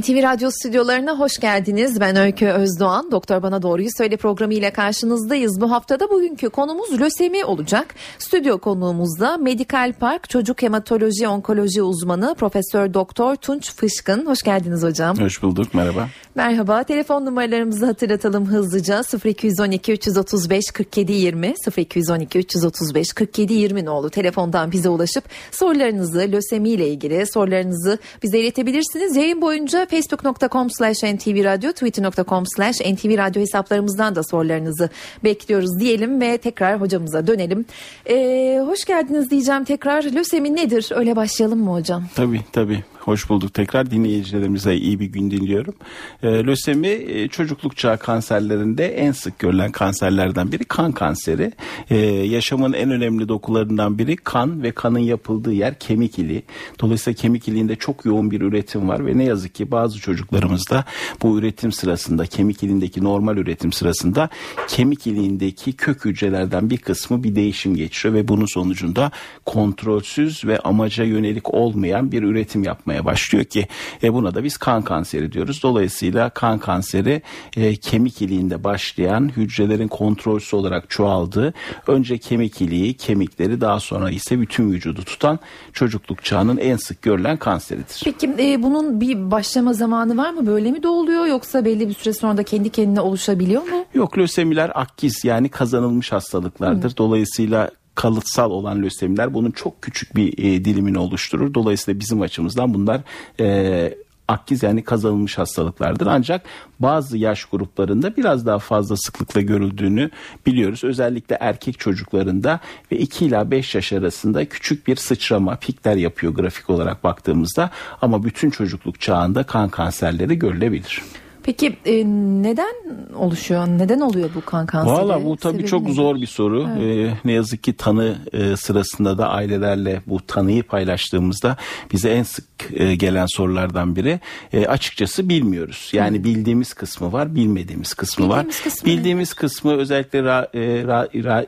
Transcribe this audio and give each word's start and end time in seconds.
NTV 0.00 0.22
Radyo 0.22 0.50
stüdyolarına 0.50 1.18
hoş 1.18 1.38
geldiniz. 1.38 2.00
Ben 2.00 2.16
Öykü 2.16 2.46
Özdoğan. 2.46 3.10
Doktor 3.10 3.42
Bana 3.42 3.62
Doğruyu 3.62 3.88
Söyle 3.96 4.16
programı 4.16 4.54
ile 4.54 4.70
karşınızdayız. 4.70 5.60
Bu 5.60 5.70
haftada 5.70 6.10
bugünkü 6.10 6.48
konumuz 6.50 7.00
lösemi 7.00 7.44
olacak. 7.44 7.94
Stüdyo 8.18 8.58
konuğumuzda 8.58 9.36
Medikal 9.36 9.92
Park 9.92 10.30
Çocuk 10.30 10.62
Hematoloji 10.62 11.28
Onkoloji 11.28 11.82
uzmanı 11.82 12.34
Profesör 12.34 12.94
Doktor 12.94 13.36
Tunç 13.36 13.74
Fışkın. 13.74 14.26
Hoş 14.26 14.42
geldiniz 14.42 14.82
hocam. 14.82 15.18
Hoş 15.18 15.42
bulduk. 15.42 15.74
Merhaba. 15.74 16.08
Merhaba. 16.34 16.82
Telefon 16.82 17.26
numaralarımızı 17.26 17.86
hatırlatalım 17.86 18.46
hızlıca. 18.46 19.02
0212 19.24 19.92
335 19.92 20.64
47 20.74 21.12
20 21.12 21.54
0212 21.76 22.38
335 22.38 23.12
47 23.12 23.54
20 23.54 23.84
nolu 23.84 24.10
telefondan 24.10 24.72
bize 24.72 24.88
ulaşıp 24.88 25.24
sorularınızı 25.50 26.18
lösemi 26.18 26.70
ile 26.70 26.88
ilgili 26.88 27.26
sorularınızı 27.26 27.98
bize 28.22 28.38
iletebilirsiniz. 28.38 29.16
Yayın 29.16 29.42
boyunca 29.42 29.81
facebook.com 29.86 30.70
slash 30.70 31.02
ntvradio 31.02 31.72
twitter.com 31.72 32.44
slash 32.56 32.80
ntvradio 32.80 33.40
hesaplarımızdan 33.42 34.14
da 34.14 34.22
sorularınızı 34.22 34.90
bekliyoruz 35.24 35.80
diyelim 35.80 36.20
ve 36.20 36.38
tekrar 36.38 36.80
hocamıza 36.80 37.26
dönelim. 37.26 37.64
Ee, 38.10 38.62
hoş 38.66 38.84
geldiniz 38.84 39.30
diyeceğim 39.30 39.64
tekrar. 39.64 40.02
Lösemi 40.04 40.56
nedir? 40.56 40.88
Öyle 40.94 41.16
başlayalım 41.16 41.58
mı 41.64 41.72
hocam? 41.72 42.04
Tabii 42.14 42.40
tabii. 42.52 42.84
Hoş 43.04 43.28
bulduk 43.28 43.54
tekrar 43.54 43.90
dinleyicilerimize 43.90 44.74
iyi 44.76 45.00
bir 45.00 45.06
gün 45.06 45.30
diliyorum. 45.30 45.74
E, 46.22 46.28
lösemi 46.28 46.88
e, 46.88 47.28
çocukluk 47.28 47.76
çağı 47.76 47.98
kanserlerinde 47.98 48.86
en 48.86 49.12
sık 49.12 49.38
görülen 49.38 49.72
kanserlerden 49.72 50.52
biri 50.52 50.64
kan 50.64 50.92
kanseri. 50.92 51.52
E, 51.90 51.96
yaşamın 52.06 52.72
en 52.72 52.90
önemli 52.90 53.28
dokularından 53.28 53.98
biri 53.98 54.16
kan 54.16 54.62
ve 54.62 54.72
kanın 54.72 54.98
yapıldığı 54.98 55.52
yer 55.52 55.78
kemik 55.78 56.18
iliği. 56.18 56.42
Dolayısıyla 56.80 57.16
kemik 57.16 57.48
iliğinde 57.48 57.76
çok 57.76 58.04
yoğun 58.04 58.30
bir 58.30 58.40
üretim 58.40 58.88
var 58.88 59.06
ve 59.06 59.18
ne 59.18 59.24
yazık 59.24 59.54
ki 59.54 59.70
bazı 59.70 59.98
çocuklarımızda 59.98 60.84
bu 61.22 61.38
üretim 61.38 61.72
sırasında 61.72 62.26
kemik 62.26 62.62
iliğindeki 62.62 63.04
normal 63.04 63.36
üretim 63.36 63.72
sırasında 63.72 64.28
kemik 64.68 65.06
iliğindeki 65.06 65.72
kök 65.72 66.04
hücrelerden 66.04 66.70
bir 66.70 66.78
kısmı 66.78 67.24
bir 67.24 67.34
değişim 67.34 67.76
geçiriyor 67.76 68.14
ve 68.14 68.28
bunun 68.28 68.46
sonucunda 68.46 69.10
kontrolsüz 69.46 70.44
ve 70.44 70.58
amaca 70.58 71.04
yönelik 71.04 71.54
olmayan 71.54 72.12
bir 72.12 72.22
üretim 72.22 72.62
yapmaya 72.62 72.91
yapmaya 72.92 73.04
başlıyor 73.04 73.44
ki 73.44 73.66
e, 74.02 74.12
buna 74.12 74.34
da 74.34 74.44
biz 74.44 74.56
kan 74.56 74.82
kanseri 74.82 75.32
diyoruz. 75.32 75.62
Dolayısıyla 75.62 76.30
kan 76.30 76.58
kanseri 76.58 77.22
e, 77.56 77.76
kemik 77.76 78.22
iliğinde 78.22 78.64
başlayan 78.64 79.28
hücrelerin 79.36 79.88
kontrolsüz 79.88 80.54
olarak 80.54 80.90
çoğaldığı 80.90 81.54
önce 81.86 82.18
kemik 82.18 82.60
iliği, 82.60 82.94
kemikleri 82.94 83.60
daha 83.60 83.80
sonra 83.80 84.10
ise 84.10 84.40
bütün 84.40 84.72
vücudu 84.72 85.02
tutan 85.04 85.38
çocukluk 85.72 86.24
çağının 86.24 86.56
en 86.56 86.76
sık 86.76 87.02
görülen 87.02 87.36
kanseridir. 87.36 88.00
Peki 88.04 88.34
e, 88.38 88.62
bunun 88.62 89.00
bir 89.00 89.30
başlama 89.30 89.72
zamanı 89.72 90.16
var 90.16 90.30
mı? 90.30 90.46
Böyle 90.46 90.70
mi 90.70 90.82
doğuluyor 90.82 91.26
yoksa 91.26 91.64
belli 91.64 91.88
bir 91.88 91.94
süre 91.94 92.14
sonra 92.14 92.36
da 92.36 92.42
kendi 92.42 92.70
kendine 92.70 93.00
oluşabiliyor 93.00 93.62
mu? 93.62 93.84
Yok 93.94 94.18
lösemiler 94.18 94.72
akkiz 94.74 95.24
yani 95.24 95.48
kazanılmış 95.48 96.12
hastalıklardır. 96.12 96.90
Hı. 96.90 96.96
Dolayısıyla 96.96 97.70
kalıtsal 97.94 98.50
olan 98.50 98.82
lösemiler 98.82 99.34
bunun 99.34 99.50
çok 99.50 99.82
küçük 99.82 100.16
bir 100.16 100.38
e, 100.38 100.64
dilimini 100.64 100.98
oluşturur. 100.98 101.54
Dolayısıyla 101.54 102.00
bizim 102.00 102.20
açımızdan 102.20 102.74
bunlar 102.74 103.00
e, 103.40 103.94
akkiz 104.28 104.62
yani 104.62 104.84
kazanılmış 104.84 105.38
hastalıklardır. 105.38 106.06
Ancak 106.06 106.44
bazı 106.80 107.18
yaş 107.18 107.44
gruplarında 107.44 108.16
biraz 108.16 108.46
daha 108.46 108.58
fazla 108.58 108.96
sıklıkla 108.96 109.40
görüldüğünü 109.40 110.10
biliyoruz. 110.46 110.84
Özellikle 110.84 111.36
erkek 111.40 111.78
çocuklarında 111.78 112.60
ve 112.92 112.98
2 112.98 113.26
ila 113.26 113.50
5 113.50 113.74
yaş 113.74 113.92
arasında 113.92 114.44
küçük 114.44 114.86
bir 114.86 114.96
sıçrama, 114.96 115.56
pikler 115.56 115.96
yapıyor 115.96 116.34
grafik 116.34 116.70
olarak 116.70 117.04
baktığımızda 117.04 117.70
ama 118.02 118.24
bütün 118.24 118.50
çocukluk 118.50 119.00
çağında 119.00 119.42
kan 119.42 119.68
kanserleri 119.68 120.38
görülebilir. 120.38 121.02
Peki 121.42 121.76
e, 121.86 122.04
neden 122.42 122.74
oluşuyor? 123.14 123.66
Neden 123.66 124.00
oluyor 124.00 124.30
bu 124.34 124.40
kan 124.44 124.66
kanseri? 124.66 124.94
Valla 124.94 125.24
bu 125.24 125.36
tabii 125.36 125.52
Sebebi 125.52 125.68
çok 125.68 125.82
nedir? 125.82 125.94
zor 125.94 126.16
bir 126.16 126.26
soru. 126.26 126.68
Evet. 126.78 127.10
E, 127.10 127.18
ne 127.24 127.32
yazık 127.32 127.62
ki 127.62 127.72
tanı 127.72 128.16
e, 128.32 128.56
sırasında 128.56 129.18
da 129.18 129.28
ailelerle 129.28 130.02
bu 130.06 130.20
tanıyı 130.26 130.62
paylaştığımızda 130.62 131.56
bize 131.92 132.10
en 132.10 132.22
sık 132.22 132.44
e, 132.72 132.94
gelen 132.94 133.26
sorulardan 133.26 133.96
biri. 133.96 134.20
E, 134.52 134.66
açıkçası 134.66 135.28
bilmiyoruz. 135.28 135.90
Yani 135.92 136.18
Hı. 136.18 136.24
bildiğimiz 136.24 136.74
kısmı 136.74 137.12
var, 137.12 137.34
bilmediğimiz 137.34 137.94
kısmı 137.94 138.24
bildiğimiz 138.24 138.56
var. 138.56 138.62
Kısmı 138.64 138.86
bildiğimiz 138.86 139.30
ne? 139.30 139.34
kısmı 139.34 139.72
özellikle 139.72 140.22
ra, 140.22 140.48
e, 140.54 140.60
ra, 140.60 141.08
ra, 141.14 141.46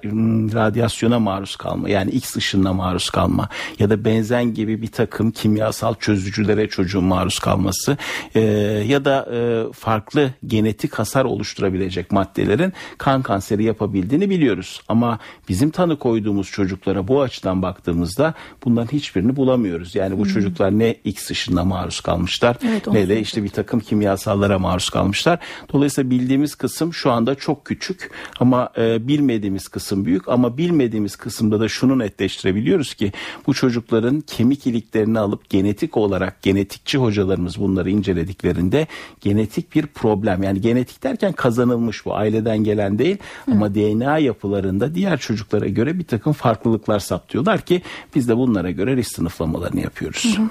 radyasyona 0.54 1.18
maruz 1.18 1.56
kalma. 1.56 1.88
Yani 1.88 2.10
X 2.10 2.36
ışınına 2.36 2.72
maruz 2.72 3.10
kalma 3.10 3.48
ya 3.78 3.90
da 3.90 4.04
benzen 4.04 4.54
gibi 4.54 4.82
bir 4.82 4.92
takım 4.92 5.30
kimyasal 5.30 5.94
çözücülere 5.94 6.68
çocuğun 6.68 7.04
maruz 7.04 7.38
kalması 7.38 7.96
e, 8.34 8.40
ya 8.86 9.04
da 9.04 9.28
e, 9.32 9.72
farklı 9.84 10.30
genetik 10.46 10.94
hasar 10.94 11.24
oluşturabilecek 11.24 12.12
maddelerin 12.12 12.72
kan 12.98 13.22
kanseri 13.22 13.64
yapabildiğini 13.64 14.30
biliyoruz. 14.30 14.80
Ama 14.88 15.18
bizim 15.48 15.70
tanı 15.70 15.98
koyduğumuz 15.98 16.50
çocuklara 16.50 17.08
bu 17.08 17.22
açıdan 17.22 17.62
baktığımızda 17.62 18.34
bunların 18.64 18.92
hiçbirini 18.92 19.36
bulamıyoruz. 19.36 19.94
Yani 19.94 20.18
bu 20.18 20.24
hmm. 20.24 20.32
çocuklar 20.32 20.78
ne 20.78 20.96
X 21.04 21.30
ışınına 21.30 21.64
maruz 21.64 22.00
kalmışlar 22.00 22.56
evet, 22.68 22.86
ne 22.86 23.08
de 23.08 23.20
işte 23.20 23.42
bir 23.42 23.48
takım 23.48 23.80
kimyasallara 23.80 24.58
maruz 24.58 24.90
kalmışlar. 24.90 25.38
Dolayısıyla 25.72 26.10
bildiğimiz 26.10 26.54
kısım 26.54 26.94
şu 26.94 27.10
anda 27.10 27.34
çok 27.34 27.64
küçük 27.64 28.10
ama 28.40 28.68
e, 28.78 29.08
bilmediğimiz 29.08 29.68
kısım 29.68 30.04
büyük 30.04 30.28
ama 30.28 30.58
bilmediğimiz 30.58 31.16
kısımda 31.16 31.60
da 31.60 31.68
şunu 31.68 31.98
netleştirebiliyoruz 31.98 32.94
ki 32.94 33.12
bu 33.46 33.54
çocukların 33.54 34.20
kemik 34.20 34.66
iliklerini 34.66 35.18
alıp 35.18 35.50
genetik 35.50 35.96
olarak 35.96 36.42
genetikçi 36.42 36.98
hocalarımız 36.98 37.60
bunları 37.60 37.90
incelediklerinde 37.90 38.86
genetik 39.20 39.73
bir 39.74 39.86
problem. 39.86 40.42
Yani 40.42 40.60
genetik 40.60 41.02
derken 41.02 41.32
kazanılmış 41.32 42.04
bu 42.04 42.14
aileden 42.14 42.58
gelen 42.58 42.98
değil 42.98 43.16
Hı. 43.44 43.52
ama 43.52 43.74
DNA 43.74 44.18
yapılarında 44.18 44.94
diğer 44.94 45.18
çocuklara 45.18 45.68
göre 45.68 45.98
bir 45.98 46.04
takım 46.04 46.32
farklılıklar 46.32 46.98
saptıyorlar 46.98 47.60
ki 47.60 47.82
biz 48.14 48.28
de 48.28 48.36
bunlara 48.36 48.70
göre 48.70 48.96
risk 48.96 49.16
sınıflamalarını 49.16 49.80
yapıyoruz. 49.80 50.38
Hı. 50.38 50.42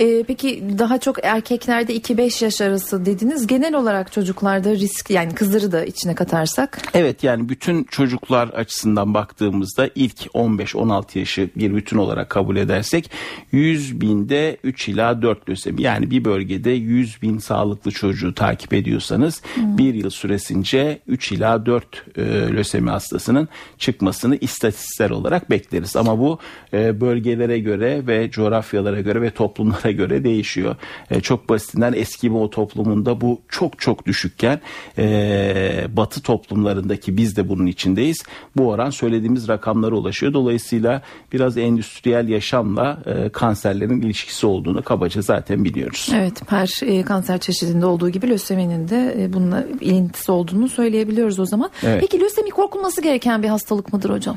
Ee, 0.00 0.22
peki 0.22 0.64
daha 0.78 0.98
çok 0.98 1.24
erkeklerde 1.24 1.96
2-5 1.96 2.44
yaş 2.44 2.60
arası 2.60 3.06
dediniz. 3.06 3.46
Genel 3.46 3.74
olarak 3.74 4.12
çocuklarda 4.12 4.70
risk 4.70 5.10
yani 5.10 5.34
kızları 5.34 5.72
da 5.72 5.84
içine 5.84 6.14
katarsak? 6.14 6.78
Evet 6.94 7.24
yani 7.24 7.48
bütün 7.48 7.84
çocuklar 7.84 8.48
açısından 8.48 9.14
baktığımızda 9.14 9.90
ilk 9.94 10.18
15-16 10.20 11.18
yaşı 11.18 11.50
bir 11.56 11.74
bütün 11.74 11.98
olarak 11.98 12.30
kabul 12.30 12.56
edersek 12.56 13.10
100 13.52 14.00
binde 14.00 14.56
3 14.64 14.88
ila 14.88 15.22
4 15.22 15.48
lösemi 15.48 15.82
yani 15.82 16.10
bir 16.10 16.24
bölgede 16.24 16.70
100 16.70 17.22
bin 17.22 17.38
sağlıklı 17.38 17.90
çocuğu 17.90 18.34
takip 18.34 18.72
ediyorsanız 18.72 19.42
hmm. 19.54 19.78
bir 19.78 19.94
yıl 19.94 20.10
süresince 20.10 20.98
3 21.06 21.32
ila 21.32 21.66
4 21.66 22.04
e, 22.16 22.22
lösemi 22.24 22.90
hastasının 22.90 23.48
çıkmasını 23.78 24.36
istatistikler 24.36 25.10
olarak 25.10 25.50
bekleriz. 25.50 25.96
Ama 25.96 26.18
bu 26.18 26.38
e, 26.72 27.00
bölgelere 27.00 27.58
göre 27.58 28.06
ve 28.06 28.30
coğrafyalara 28.30 29.00
göre 29.00 29.22
ve 29.22 29.30
toplumlara 29.30 29.87
toplumlara 29.88 29.92
göre 29.92 30.24
değişiyor. 30.24 30.76
E, 31.10 31.20
çok 31.20 31.48
basitinden 31.48 31.92
eski 31.92 32.32
o 32.32 32.50
toplumunda 32.50 33.20
bu 33.20 33.40
çok 33.48 33.78
çok 33.78 34.06
düşükken 34.06 34.60
e, 34.98 35.86
batı 35.96 36.22
toplumlarındaki 36.22 37.16
biz 37.16 37.36
de 37.36 37.48
bunun 37.48 37.66
içindeyiz. 37.66 38.22
Bu 38.56 38.68
oran 38.68 38.90
söylediğimiz 38.90 39.48
rakamlara 39.48 39.94
ulaşıyor. 39.94 40.32
Dolayısıyla 40.32 41.02
biraz 41.32 41.56
endüstriyel 41.56 42.28
yaşamla 42.28 42.98
e, 43.06 43.28
kanserlerin 43.28 44.00
ilişkisi 44.00 44.46
olduğunu 44.46 44.82
kabaca 44.82 45.22
zaten 45.22 45.64
biliyoruz. 45.64 46.08
Evet 46.14 46.42
her 46.48 46.80
e, 46.82 47.02
kanser 47.02 47.38
çeşidinde 47.38 47.86
olduğu 47.86 48.10
gibi 48.10 48.28
löseminin 48.28 48.88
de 48.88 49.14
e, 49.18 49.32
bununla 49.32 49.64
ilintisi 49.80 50.32
olduğunu 50.32 50.68
söyleyebiliyoruz 50.68 51.38
o 51.38 51.46
zaman. 51.46 51.70
Evet. 51.82 52.00
Peki 52.00 52.20
lösemi 52.20 52.50
korkulması 52.50 53.02
gereken 53.02 53.42
bir 53.42 53.48
hastalık 53.48 53.92
mıdır 53.92 54.10
hocam? 54.10 54.36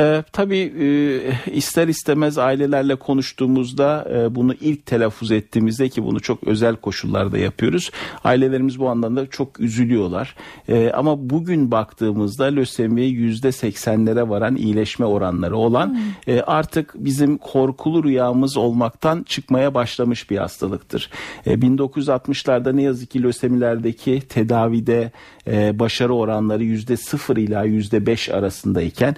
Ee, 0.00 0.24
tabii 0.32 0.72
e, 0.80 1.50
ister 1.52 1.88
istemez 1.88 2.38
ailelerle 2.38 2.96
konuştuğumuzda 2.96 4.08
e, 4.14 4.34
bunu 4.34 4.54
ilk 4.60 4.86
telaffuz 4.86 5.30
ettiğimizde 5.30 5.88
ki 5.88 6.04
bunu 6.04 6.20
çok 6.20 6.44
özel 6.44 6.76
koşullarda 6.76 7.38
yapıyoruz. 7.38 7.90
Ailelerimiz 8.24 8.78
bu 8.78 8.88
anlamda 8.88 9.26
çok 9.26 9.60
üzülüyorlar. 9.60 10.34
E, 10.68 10.90
ama 10.90 11.30
bugün 11.30 11.70
baktığımızda 11.70 12.44
lösemi 12.44 13.02
yüzde 13.02 13.52
seksenlere 13.52 14.28
varan 14.28 14.56
iyileşme 14.56 15.06
oranları 15.06 15.56
olan 15.56 15.88
hmm. 15.88 16.34
e, 16.34 16.40
artık 16.40 16.94
bizim 16.94 17.38
korkulu 17.38 18.04
rüyamız 18.04 18.56
olmaktan 18.56 19.22
çıkmaya 19.22 19.74
başlamış 19.74 20.30
bir 20.30 20.38
hastalıktır. 20.38 21.10
E, 21.46 21.54
1960'larda 21.54 22.76
ne 22.76 22.82
yazık 22.82 23.10
ki 23.10 23.22
lösemilerdeki 23.22 24.20
tedavide 24.28 25.10
e, 25.46 25.78
başarı 25.78 26.14
oranları 26.14 26.64
yüzde 26.64 26.96
sıfır 26.96 27.36
ila 27.36 27.64
yüzde 27.64 28.06
beş 28.06 28.28
arasındayken 28.28 29.16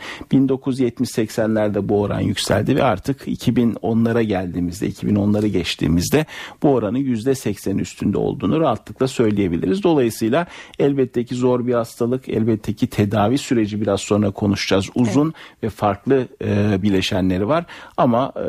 19 0.72 0.72
1970-80'lerde 0.73 1.89
bu 1.89 2.01
oran 2.01 2.21
yükseldi 2.21 2.77
ve 2.77 2.85
artık 2.85 3.27
2010'lara 3.29 4.23
geldiğimizde 4.23 4.89
2010'ları 4.89 5.47
geçtiğimizde 5.47 6.27
bu 6.63 6.75
oranın 6.75 6.99
%80 6.99 7.81
üstünde 7.81 8.19
olduğunu 8.19 8.61
rahatlıkla 8.61 9.09
söyleyebiliriz. 9.09 9.83
Dolayısıyla 9.83 10.47
elbette 10.79 11.25
ki 11.25 11.35
zor 11.35 11.67
bir 11.67 11.75
hastalık 11.75 12.29
elbette 12.29 12.73
ki 12.73 12.87
tedavi 12.87 13.39
süreci 13.39 13.81
biraz 13.81 14.01
sonra 14.01 14.31
konuşacağız. 14.31 14.91
Uzun 14.95 15.27
evet. 15.27 15.63
ve 15.63 15.69
farklı 15.69 16.29
e, 16.45 16.83
bileşenleri 16.83 17.49
var 17.49 17.65
ama 17.97 18.33
e, 18.37 18.45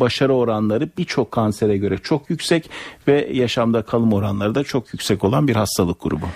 başarı 0.00 0.34
oranları 0.34 0.88
birçok 0.98 1.32
kansere 1.32 1.76
göre 1.76 1.98
çok 1.98 2.30
yüksek 2.30 2.70
ve 3.08 3.28
yaşamda 3.32 3.82
kalım 3.82 4.12
oranları 4.12 4.54
da 4.54 4.64
çok 4.64 4.92
yüksek 4.92 5.24
olan 5.24 5.48
bir 5.48 5.56
hastalık 5.56 6.02
grubu. 6.02 6.26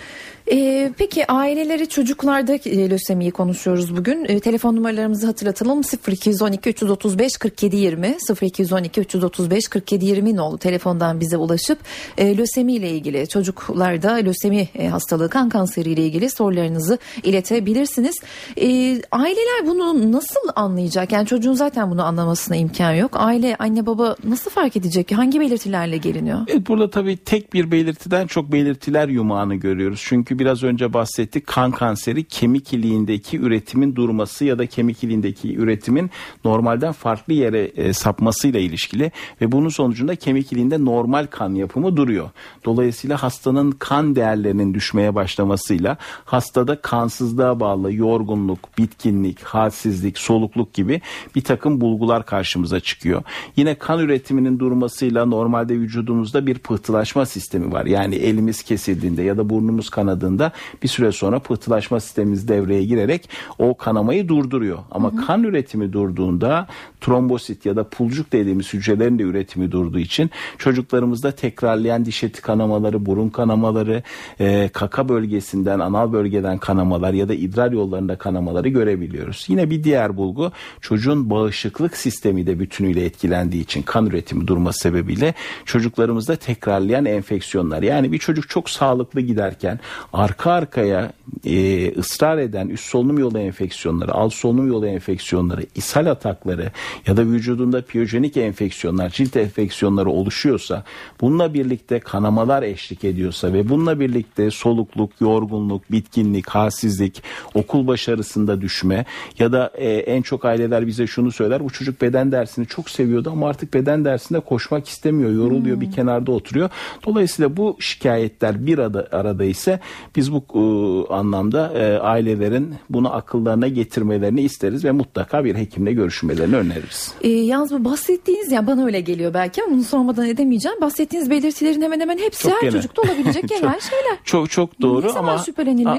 Ee, 0.50 0.92
peki 0.98 1.32
aileleri 1.32 1.88
çocuklarda 1.88 2.54
e, 2.54 2.90
lösemiyi 2.90 3.30
konuşuyoruz 3.30 3.96
bugün. 3.96 4.24
E, 4.28 4.40
telefon 4.40 4.76
numaralarımızı 4.76 5.26
hatırlatalım 5.26 5.82
0212 6.08 6.70
335 6.70 7.36
47 7.36 7.76
20 7.76 8.16
0212 8.42 9.00
335 9.00 9.68
47 9.68 10.04
20 10.04 10.36
nolu 10.36 10.58
telefondan 10.58 11.20
bize 11.20 11.36
ulaşıp 11.36 11.78
e, 12.18 12.36
lösemi 12.36 12.72
ile 12.72 12.90
ilgili 12.90 13.28
çocuklarda 13.28 14.12
lösemi 14.12 14.68
e, 14.74 14.88
hastalığı 14.88 15.28
kan 15.28 15.48
kanseri 15.48 15.90
ile 15.90 16.06
ilgili 16.06 16.30
sorularınızı 16.30 16.98
iletebilirsiniz. 17.22 18.14
E, 18.56 18.66
aileler 19.12 19.66
bunu 19.66 20.12
nasıl 20.12 20.48
anlayacak? 20.56 21.12
Yani 21.12 21.26
çocuğun 21.26 21.54
zaten 21.54 21.90
bunu 21.90 22.04
anlamasına 22.04 22.56
imkan 22.56 22.92
yok. 22.92 23.10
Aile 23.14 23.56
anne 23.58 23.86
baba 23.86 24.16
nasıl 24.24 24.50
fark 24.50 24.76
edecek? 24.76 25.12
Hangi 25.12 25.40
belirtilerle 25.40 25.96
geliniyor? 25.96 26.38
Evet, 26.48 26.68
burada 26.68 26.90
tabii 26.90 27.16
tek 27.16 27.52
bir 27.52 27.70
belirtiden 27.70 28.26
çok 28.26 28.52
belirtiler 28.52 29.08
yumağını 29.08 29.54
görüyoruz. 29.54 30.02
Çünkü 30.04 30.38
biraz 30.42 30.62
önce 30.62 30.92
bahsettik 30.92 31.46
kan 31.46 31.72
kanseri 31.72 32.24
kemik 32.24 32.72
iliğindeki 32.72 33.38
üretimin 33.38 33.96
durması 33.96 34.44
ya 34.44 34.58
da 34.58 34.66
kemik 34.66 35.04
iliğindeki 35.04 35.56
üretimin 35.56 36.10
normalden 36.44 36.92
farklı 36.92 37.32
yere 37.32 37.62
e, 37.64 37.92
sapmasıyla 37.92 38.60
ilişkili 38.60 39.12
ve 39.40 39.52
bunun 39.52 39.68
sonucunda 39.68 40.16
kemik 40.16 40.52
iliğinde 40.52 40.84
normal 40.84 41.26
kan 41.26 41.54
yapımı 41.54 41.96
duruyor. 41.96 42.30
Dolayısıyla 42.64 43.22
hastanın 43.22 43.70
kan 43.70 44.16
değerlerinin 44.16 44.74
düşmeye 44.74 45.14
başlamasıyla 45.14 45.96
hastada 46.24 46.80
kansızlığa 46.80 47.60
bağlı 47.60 47.92
yorgunluk, 47.92 48.78
bitkinlik, 48.78 49.42
halsizlik, 49.42 50.18
solukluk 50.18 50.74
gibi 50.74 51.00
bir 51.34 51.44
takım 51.44 51.80
bulgular 51.80 52.26
karşımıza 52.26 52.80
çıkıyor. 52.80 53.22
Yine 53.56 53.74
kan 53.74 53.98
üretiminin 53.98 54.58
durmasıyla 54.58 55.26
normalde 55.26 55.74
vücudumuzda 55.74 56.46
bir 56.46 56.58
pıhtılaşma 56.58 57.26
sistemi 57.26 57.72
var. 57.72 57.86
Yani 57.86 58.14
elimiz 58.14 58.62
kesildiğinde 58.62 59.22
ya 59.22 59.36
da 59.36 59.50
burnumuz 59.50 59.90
kanadığında 59.90 60.21
başladığında 60.22 60.52
bir 60.82 60.88
süre 60.88 61.12
sonra 61.12 61.38
pıhtılaşma 61.38 62.00
sistemimiz 62.00 62.48
devreye 62.48 62.84
girerek 62.84 63.28
o 63.58 63.76
kanamayı 63.76 64.28
durduruyor. 64.28 64.78
Ama 64.90 65.12
hı 65.12 65.16
hı. 65.16 65.26
kan 65.26 65.42
üretimi 65.42 65.92
durduğunda 65.92 66.66
trombosit 67.00 67.66
ya 67.66 67.76
da 67.76 67.84
pulcuk 67.88 68.32
dediğimiz 68.32 68.72
hücrelerin 68.72 69.18
de 69.18 69.22
üretimi 69.22 69.72
durduğu 69.72 69.98
için 69.98 70.30
çocuklarımızda 70.58 71.30
tekrarlayan 71.30 72.04
diş 72.04 72.24
eti 72.24 72.42
kanamaları, 72.42 73.06
burun 73.06 73.28
kanamaları, 73.28 74.02
e, 74.40 74.68
kaka 74.72 75.08
bölgesinden, 75.08 75.80
anal 75.80 76.12
bölgeden 76.12 76.58
kanamalar 76.58 77.12
ya 77.12 77.28
da 77.28 77.34
idrar 77.34 77.72
yollarında 77.72 78.16
kanamaları 78.16 78.68
görebiliyoruz. 78.68 79.44
Yine 79.48 79.70
bir 79.70 79.84
diğer 79.84 80.16
bulgu 80.16 80.52
çocuğun 80.80 81.30
bağışıklık 81.30 81.96
sistemi 81.96 82.46
de 82.46 82.58
bütünüyle 82.58 83.04
etkilendiği 83.04 83.62
için 83.62 83.82
kan 83.82 84.06
üretimi 84.06 84.46
durması 84.46 84.78
sebebiyle 84.78 85.34
çocuklarımızda 85.64 86.36
tekrarlayan 86.36 87.04
enfeksiyonlar. 87.04 87.82
Yani 87.82 88.12
bir 88.12 88.18
çocuk 88.18 88.48
çok 88.48 88.70
sağlıklı 88.70 89.20
giderken 89.20 89.80
arka 90.12 90.52
arkaya 90.52 91.12
e, 91.44 91.92
ısrar 91.98 92.38
eden 92.38 92.68
üst 92.68 92.84
solunum 92.84 93.18
yolu 93.18 93.38
enfeksiyonları, 93.38 94.12
alt 94.12 94.34
solunum 94.34 94.68
yolu 94.68 94.86
enfeksiyonları, 94.86 95.66
ishal 95.74 96.06
atakları 96.06 96.72
ya 97.06 97.16
da 97.16 97.26
vücudunda 97.26 97.82
piyojenik 97.82 98.36
enfeksiyonlar, 98.36 99.10
cilt 99.10 99.36
enfeksiyonları 99.36 100.10
oluşuyorsa, 100.10 100.84
bununla 101.20 101.54
birlikte 101.54 102.00
kanamalar 102.00 102.62
eşlik 102.62 103.04
ediyorsa 103.04 103.52
ve 103.52 103.68
bununla 103.68 104.00
birlikte 104.00 104.50
solukluk, 104.50 105.10
yorgunluk, 105.20 105.92
bitkinlik, 105.92 106.48
halsizlik, 106.48 107.22
okul 107.54 107.86
başarısında 107.86 108.60
düşme 108.60 109.04
ya 109.38 109.52
da 109.52 109.70
e, 109.74 109.88
en 109.90 110.22
çok 110.22 110.44
aileler 110.44 110.86
bize 110.86 111.06
şunu 111.06 111.32
söyler, 111.32 111.64
bu 111.64 111.70
çocuk 111.70 112.02
beden 112.02 112.32
dersini 112.32 112.66
çok 112.66 112.90
seviyordu 112.90 113.30
ama 113.32 113.48
artık 113.48 113.74
beden 113.74 114.04
dersinde 114.04 114.40
koşmak 114.40 114.88
istemiyor, 114.88 115.30
yoruluyor, 115.30 115.76
hmm. 115.76 115.80
bir 115.80 115.92
kenarda 115.92 116.32
oturuyor. 116.32 116.70
Dolayısıyla 117.06 117.56
bu 117.56 117.76
şikayetler 117.80 118.66
bir 118.66 118.78
arada, 118.78 119.08
arada 119.12 119.44
ise 119.44 119.80
biz 120.16 120.32
bu 120.32 120.44
e, 120.54 121.12
anlamda 121.12 121.72
e, 121.72 121.98
ailelerin 121.98 122.74
bunu 122.90 123.14
akıllarına 123.14 123.68
getirmelerini 123.68 124.40
isteriz 124.40 124.84
ve 124.84 124.90
mutlaka 124.90 125.44
bir 125.44 125.54
hekimle 125.54 125.92
görüşmelerini 125.92 126.56
öneririz. 126.56 127.14
E, 127.20 127.28
yalnız 127.28 127.72
bu 127.72 127.84
bahsettiğiniz 127.84 128.52
ya 128.52 128.66
bana 128.66 128.84
öyle 128.84 129.00
geliyor 129.00 129.34
belki 129.34 129.62
ama 129.62 129.74
bunu 129.74 129.84
sormadan 129.84 130.26
edemeyeceğim. 130.26 130.80
Bahsettiğiniz 130.80 131.30
belirtilerin 131.30 131.82
hemen 131.82 132.00
hemen 132.00 132.18
hepsi 132.18 132.42
çok 132.42 132.52
her 132.52 132.60
genel. 132.60 132.72
çocukta 132.72 133.02
olabilecek 133.02 133.48
genel 133.48 133.80
şeyler. 133.80 134.18
Çok 134.24 134.50
çok 134.50 134.80
doğru 134.80 135.06
ne 135.06 135.12
ama 135.12 135.44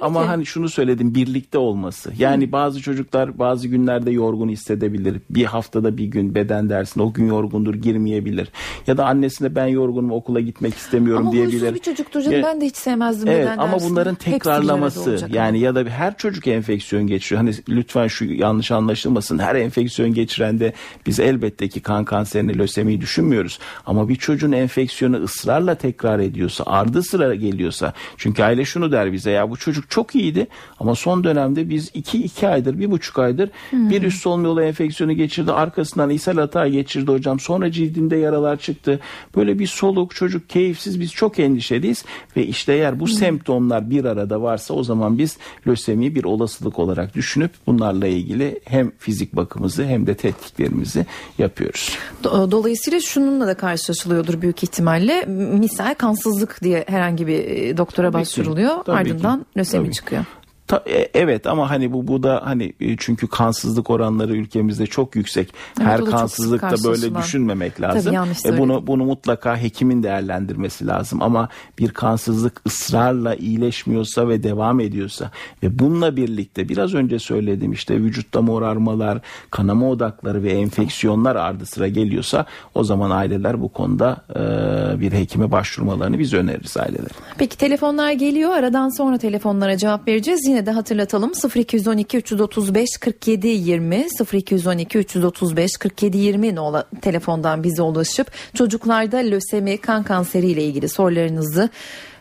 ama 0.02 0.22
ki? 0.22 0.28
hani 0.28 0.46
şunu 0.46 0.70
söyledim 0.70 1.16
birlikte 1.16 1.58
olması. 1.58 2.14
Yani 2.18 2.48
Hı. 2.48 2.52
bazı 2.52 2.82
çocuklar 2.82 3.40
bazı 3.40 3.68
günlerde 3.68 4.12
yorgun 4.12 4.50
hissedebilir. 4.50 5.22
Bir 5.30 5.46
haftada 5.46 5.98
bir 5.98 6.06
gün 6.06 6.36
beden 6.36 6.70
dersinde 6.70 7.04
o 7.04 7.14
gün 7.14 7.28
yorgundur 7.28 7.76
girmeyebilir. 7.76 8.52
Ya 8.88 8.98
da 8.98 9.06
annesine 9.06 9.56
ben 9.56 9.68
yorgunum 9.68 10.12
okula 10.12 10.40
gitmek 10.40 10.74
istemiyorum 10.74 11.24
ama 11.24 11.32
diyebilir. 11.32 11.68
Ama 11.68 11.76
bir 11.76 11.82
çocuktur 11.82 12.22
canım 12.22 12.38
ya, 12.38 12.44
ben 12.44 12.62
de 12.62 12.66
hiç 12.66 12.78
sevmezdim 12.78 13.28
evet, 13.28 13.46
beden 13.46 13.58
ama 13.58 13.74
dersini. 13.74 13.90
Bunların 13.94 14.16
tekrarlaması 14.16 15.28
yani 15.32 15.60
ya 15.60 15.76
da 15.76 15.84
her 15.90 16.18
çocuk 16.18 16.48
enfeksiyon 16.48 17.08
geçiriyor. 17.08 17.42
Hani 17.42 17.56
lütfen 17.70 18.08
şu 18.08 18.26
yanlış 18.26 18.72
anlaşılmasın. 18.72 19.40
Her 19.40 19.56
enfeksiyon 19.56 20.14
geçirende 20.14 20.74
biz 21.06 21.20
elbette 21.20 21.70
ki 21.70 21.82
kan 21.82 22.06
kanserini, 22.06 22.58
lösemiyi 22.58 23.02
düşünmüyoruz. 23.02 23.60
Ama 23.86 24.10
bir 24.10 24.16
çocuğun 24.16 24.52
enfeksiyonu 24.52 25.24
ısrarla 25.24 25.76
tekrar 25.76 26.20
ediyorsa, 26.20 26.64
ardı 26.68 27.04
sıra 27.04 27.36
geliyorsa. 27.36 27.94
Çünkü 28.18 28.44
aile 28.44 28.66
şunu 28.66 28.92
der 28.92 29.14
bize 29.14 29.32
ya 29.32 29.50
bu 29.50 29.58
çocuk 29.58 29.90
çok 29.90 30.16
iyiydi 30.16 30.48
ama 30.80 30.96
son 30.96 31.24
dönemde 31.24 31.70
biz 31.70 31.92
iki, 31.94 32.24
iki 32.24 32.48
aydır, 32.48 32.80
bir 32.80 32.92
buçuk 32.92 33.20
aydır 33.20 33.50
hmm. 33.70 33.90
bir 33.90 34.04
üst 34.04 34.22
solunum 34.22 34.46
yolu 34.46 34.62
enfeksiyonu 34.62 35.14
geçirdi. 35.14 35.52
Arkasından 35.52 36.10
ishal 36.10 36.38
hata 36.38 36.68
geçirdi 36.68 37.12
hocam. 37.12 37.40
Sonra 37.40 37.72
cildinde 37.72 38.16
yaralar 38.16 38.58
çıktı. 38.58 39.00
Böyle 39.36 39.60
bir 39.60 39.68
soluk 39.68 40.16
çocuk 40.16 40.50
keyifsiz 40.50 41.00
biz 41.00 41.12
çok 41.12 41.40
endişeliyiz 41.40 42.06
ve 42.38 42.46
işte 42.46 42.74
eğer 42.74 43.00
bu 43.00 43.06
hmm. 43.06 43.14
semptomlar 43.14 43.83
bir 43.90 44.06
arada 44.06 44.42
varsa 44.42 44.74
o 44.74 44.84
zaman 44.84 45.18
biz 45.18 45.38
lösemiyi 45.68 46.16
bir 46.16 46.24
olasılık 46.24 46.80
olarak 46.80 47.16
düşünüp 47.16 47.52
bunlarla 47.68 48.08
ilgili 48.08 48.60
hem 48.66 48.92
fizik 48.98 49.36
bakımızı 49.36 49.86
hem 49.86 50.08
de 50.08 50.16
tetkiklerimizi 50.16 51.06
yapıyoruz. 51.38 51.98
Dolayısıyla 52.24 53.00
şununla 53.00 53.48
da 53.48 53.54
karşılaşılıyordur 53.54 54.42
büyük 54.42 54.64
ihtimalle. 54.64 55.26
Misal 55.60 55.94
kansızlık 55.94 56.64
diye 56.64 56.86
herhangi 56.88 57.28
bir 57.28 57.40
e, 57.40 57.78
doktora 57.78 58.12
tabii 58.12 58.22
başvuruluyor. 58.22 58.86
Ki, 58.86 58.92
Ardından 58.92 59.40
ki, 59.40 59.46
lösemi 59.58 59.86
tabii 59.86 59.94
çıkıyor. 59.94 60.26
Ta, 60.68 60.84
e, 60.88 61.10
evet 61.14 61.48
ama 61.48 61.70
hani 61.70 61.94
bu 61.94 62.08
bu 62.08 62.24
da 62.24 62.42
hani 62.46 62.74
e, 62.80 62.98
çünkü 62.98 63.28
kansızlık 63.28 63.90
oranları 63.90 64.36
ülkemizde 64.36 64.86
çok 64.86 65.16
yüksek. 65.16 65.54
Evet, 65.80 65.88
Her 65.88 66.06
kansızlıkta 66.06 66.76
böyle 66.84 67.16
düşünmemek 67.16 67.82
lazım. 67.82 68.16
Tabii, 68.44 68.56
e 68.56 68.58
bunu 68.58 68.88
bunu 68.88 69.06
mutlaka 69.06 69.58
hekimin 69.58 70.04
değerlendirmesi 70.04 70.88
lazım 70.88 71.22
ama 71.22 71.50
bir 71.80 71.90
kansızlık 71.90 72.62
ısrarla 72.68 73.36
iyileşmiyorsa 73.36 74.30
ve 74.30 74.44
devam 74.44 74.80
ediyorsa 74.80 75.32
ve 75.64 75.80
bununla 75.80 76.16
birlikte 76.16 76.70
biraz 76.70 76.94
önce 76.94 77.20
söylediğim 77.20 77.74
işte 77.74 77.96
vücutta 77.96 78.42
morarmalar, 78.42 79.20
kanama 79.52 79.90
odakları 79.90 80.44
ve 80.44 80.52
enfeksiyonlar 80.52 81.36
ardı 81.36 81.66
sıra 81.66 81.88
geliyorsa 81.88 82.46
o 82.76 82.84
zaman 82.84 83.12
aileler 83.12 83.62
bu 83.62 83.70
konuda 83.70 84.18
e, 84.30 85.00
bir 85.02 85.12
hekime 85.12 85.52
başvurmalarını 85.52 86.20
biz 86.20 86.34
öneririz 86.34 86.78
aileler. 86.78 87.12
Peki 87.38 87.58
telefonlar 87.58 88.12
geliyor. 88.12 88.52
Aradan 88.52 88.90
sonra 88.90 89.18
telefonlara 89.18 89.78
cevap 89.78 90.08
vereceğiz. 90.08 90.53
Yine 90.54 90.66
de 90.66 90.72
hatırlatalım 90.72 91.32
0212 91.56 92.18
335 92.18 92.90
47 93.00 93.48
20 93.48 94.08
0212 94.34 94.98
335 94.98 95.78
47 95.78 96.18
20 96.18 96.56
nola 96.56 96.86
telefondan 97.02 97.64
bize 97.64 97.82
ulaşıp 97.82 98.32
çocuklarda 98.54 99.18
lösemi 99.18 99.78
kan 99.78 100.04
kanseri 100.04 100.48
ile 100.48 100.64
ilgili 100.64 100.90
sorularınızı 100.90 101.70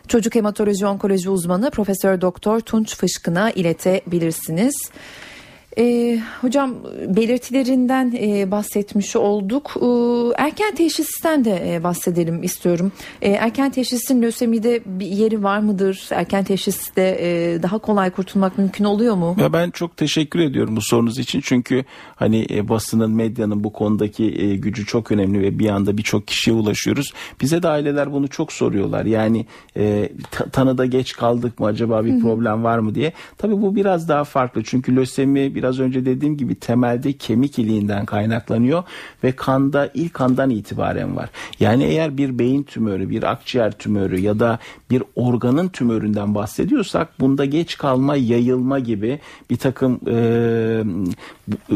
Çocuk 0.07 0.35
Hematoloji 0.35 0.85
Onkoloji 0.85 1.29
uzmanı 1.29 1.71
Profesör 1.71 2.21
Doktor 2.21 2.59
Tunç 2.59 2.95
Fışkın'a 2.95 3.51
iletebilirsiniz. 3.51 4.75
E, 5.77 6.19
hocam 6.41 6.75
belirtilerinden 7.07 8.13
e, 8.21 8.51
bahsetmiş 8.51 9.15
olduk. 9.15 9.71
E, 9.81 9.87
erken 10.43 10.75
teşhisten 10.75 11.45
de 11.45 11.75
e, 11.75 11.83
bahsedelim 11.83 12.43
istiyorum. 12.43 12.91
E, 13.21 13.29
erken 13.29 13.71
teşhisin 13.71 14.21
lösemide 14.21 14.81
bir 14.85 15.05
yeri 15.05 15.43
var 15.43 15.59
mıdır? 15.59 16.07
Erken 16.11 16.43
teşhiste 16.43 17.17
e, 17.21 17.63
daha 17.63 17.77
kolay 17.77 18.09
kurtulmak 18.09 18.57
mümkün 18.57 18.83
oluyor 18.83 19.15
mu? 19.15 19.35
Ya 19.39 19.53
ben 19.53 19.71
çok 19.71 19.97
teşekkür 19.97 20.39
ediyorum 20.39 20.75
bu 20.75 20.81
sorunuz 20.81 21.19
için. 21.19 21.41
Çünkü 21.43 21.85
hani 22.15 22.47
e, 22.49 22.69
basının, 22.69 23.11
medyanın 23.11 23.63
bu 23.63 23.73
konudaki 23.73 24.23
e, 24.41 24.55
gücü 24.55 24.85
çok 24.85 25.11
önemli 25.11 25.41
ve 25.41 25.59
bir 25.59 25.69
anda 25.69 25.97
birçok 25.97 26.27
kişiye 26.27 26.55
ulaşıyoruz. 26.55 27.13
Bize 27.41 27.63
de 27.63 27.67
aileler 27.67 28.13
bunu 28.13 28.27
çok 28.27 28.53
soruyorlar. 28.53 29.05
Yani 29.05 29.45
e, 29.77 30.09
tanıda 30.51 30.85
geç 30.85 31.13
kaldık 31.13 31.59
mı 31.59 31.65
acaba 31.65 32.05
bir 32.05 32.19
problem 32.19 32.63
var 32.63 32.79
mı 32.79 32.95
diye. 32.95 33.13
Tabii 33.37 33.61
bu 33.61 33.75
biraz 33.75 34.09
daha 34.09 34.23
farklı. 34.23 34.63
Çünkü 34.63 34.95
lösemi 34.95 35.55
bir 35.55 35.62
biraz 35.63 35.79
önce 35.79 36.05
dediğim 36.05 36.37
gibi 36.37 36.55
temelde 36.55 37.13
kemik 37.13 37.59
iliğinden 37.59 38.05
kaynaklanıyor 38.05 38.83
ve 39.23 39.31
kanda 39.31 39.89
ilk 39.93 40.21
andan 40.21 40.49
itibaren 40.49 41.15
var. 41.15 41.29
Yani 41.59 41.83
eğer 41.83 42.17
bir 42.17 42.39
beyin 42.39 42.63
tümörü, 42.63 43.09
bir 43.09 43.23
akciğer 43.23 43.71
tümörü 43.71 44.19
ya 44.19 44.39
da 44.39 44.59
bir 44.89 45.03
organın 45.15 45.69
tümöründen 45.69 46.35
bahsediyorsak 46.35 47.19
bunda 47.19 47.45
geç 47.45 47.77
kalma, 47.77 48.15
yayılma 48.15 48.79
gibi 48.79 49.19
bir 49.49 49.57
takım 49.57 49.99
e, 50.07 50.13
e, 51.69 51.75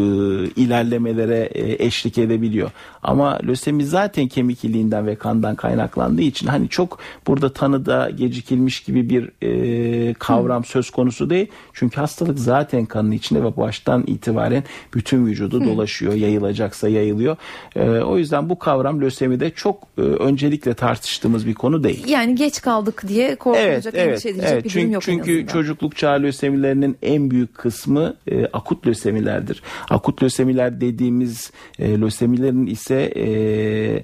ilerlemelere 0.56 1.38
e, 1.38 1.86
eşlik 1.86 2.18
edebiliyor. 2.18 2.72
Ama 3.08 3.40
lösemi 3.48 3.86
zaten 3.86 4.28
kemik 4.28 4.66
iliğinden 4.66 5.08
ve 5.08 5.16
kandan 5.16 5.56
kaynaklandığı 5.56 6.22
için 6.22 6.48
hani 6.48 6.70
çok 6.70 7.00
burada 7.28 7.54
tanıda 7.54 8.10
gecikilmiş 8.10 8.80
gibi 8.80 9.10
bir 9.10 9.32
e, 9.42 10.14
kavram 10.14 10.64
Hı. 10.64 10.68
söz 10.68 10.90
konusu 10.90 11.30
değil. 11.30 11.48
Çünkü 11.74 11.96
hastalık 11.96 12.40
zaten 12.40 12.86
kanın 12.86 13.12
içinde 13.12 13.44
ve 13.44 13.58
baştan 13.58 14.04
itibaren 14.08 14.64
bütün 14.94 15.26
vücudu 15.26 15.62
Hı. 15.62 15.66
dolaşıyor. 15.66 16.14
Yayılacaksa 16.14 16.90
yayılıyor. 16.90 17.38
E, 17.76 17.90
o 17.90 18.18
yüzden 18.18 18.50
bu 18.50 18.60
kavram 18.60 19.02
lösemide 19.02 19.50
çok 19.50 19.84
e, 19.98 20.02
öncelikle 20.02 20.74
tartıştığımız 20.74 21.48
bir 21.48 21.54
konu 21.54 21.84
değil. 21.84 22.08
Yani 22.08 22.36
geç 22.36 22.62
kaldık 22.62 23.04
diye 23.08 23.36
korkulacak, 23.36 23.94
evet, 23.98 24.08
endişe 24.08 24.30
edilecek 24.30 24.52
evet. 24.54 24.64
bir 24.64 24.70
çünkü, 24.70 24.84
durum 24.84 24.94
yok. 24.94 25.04
Çünkü 25.04 25.48
çocukluk 25.48 25.96
çağı 25.96 26.24
lösemilerinin 26.24 26.98
en 27.02 27.32
büyük 27.32 27.56
kısmı 27.56 28.14
e, 28.32 28.46
akut 28.46 28.88
lösemilerdir. 28.88 29.64
Akut 29.90 30.24
lösemiler 30.24 30.82
dediğimiz 30.82 31.52
e, 31.80 32.00
lösemilerin 32.00 32.66
ise 32.66 32.97
e, 33.06 34.04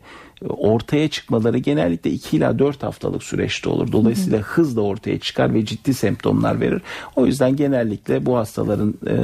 ortaya 0.49 1.07
çıkmaları 1.07 1.57
genellikle 1.57 2.09
2 2.09 2.37
ila 2.37 2.59
4 2.59 2.83
haftalık 2.83 3.23
süreçte 3.23 3.69
olur. 3.69 3.91
Dolayısıyla 3.91 4.39
hı 4.39 4.41
hı. 4.41 4.47
hızla 4.47 4.81
ortaya 4.81 5.19
çıkar 5.19 5.53
ve 5.53 5.65
ciddi 5.65 5.93
semptomlar 5.93 6.61
verir. 6.61 6.81
O 7.15 7.25
yüzden 7.25 7.55
genellikle 7.55 8.25
bu 8.25 8.37
hastaların 8.37 8.93
e, 9.07 9.15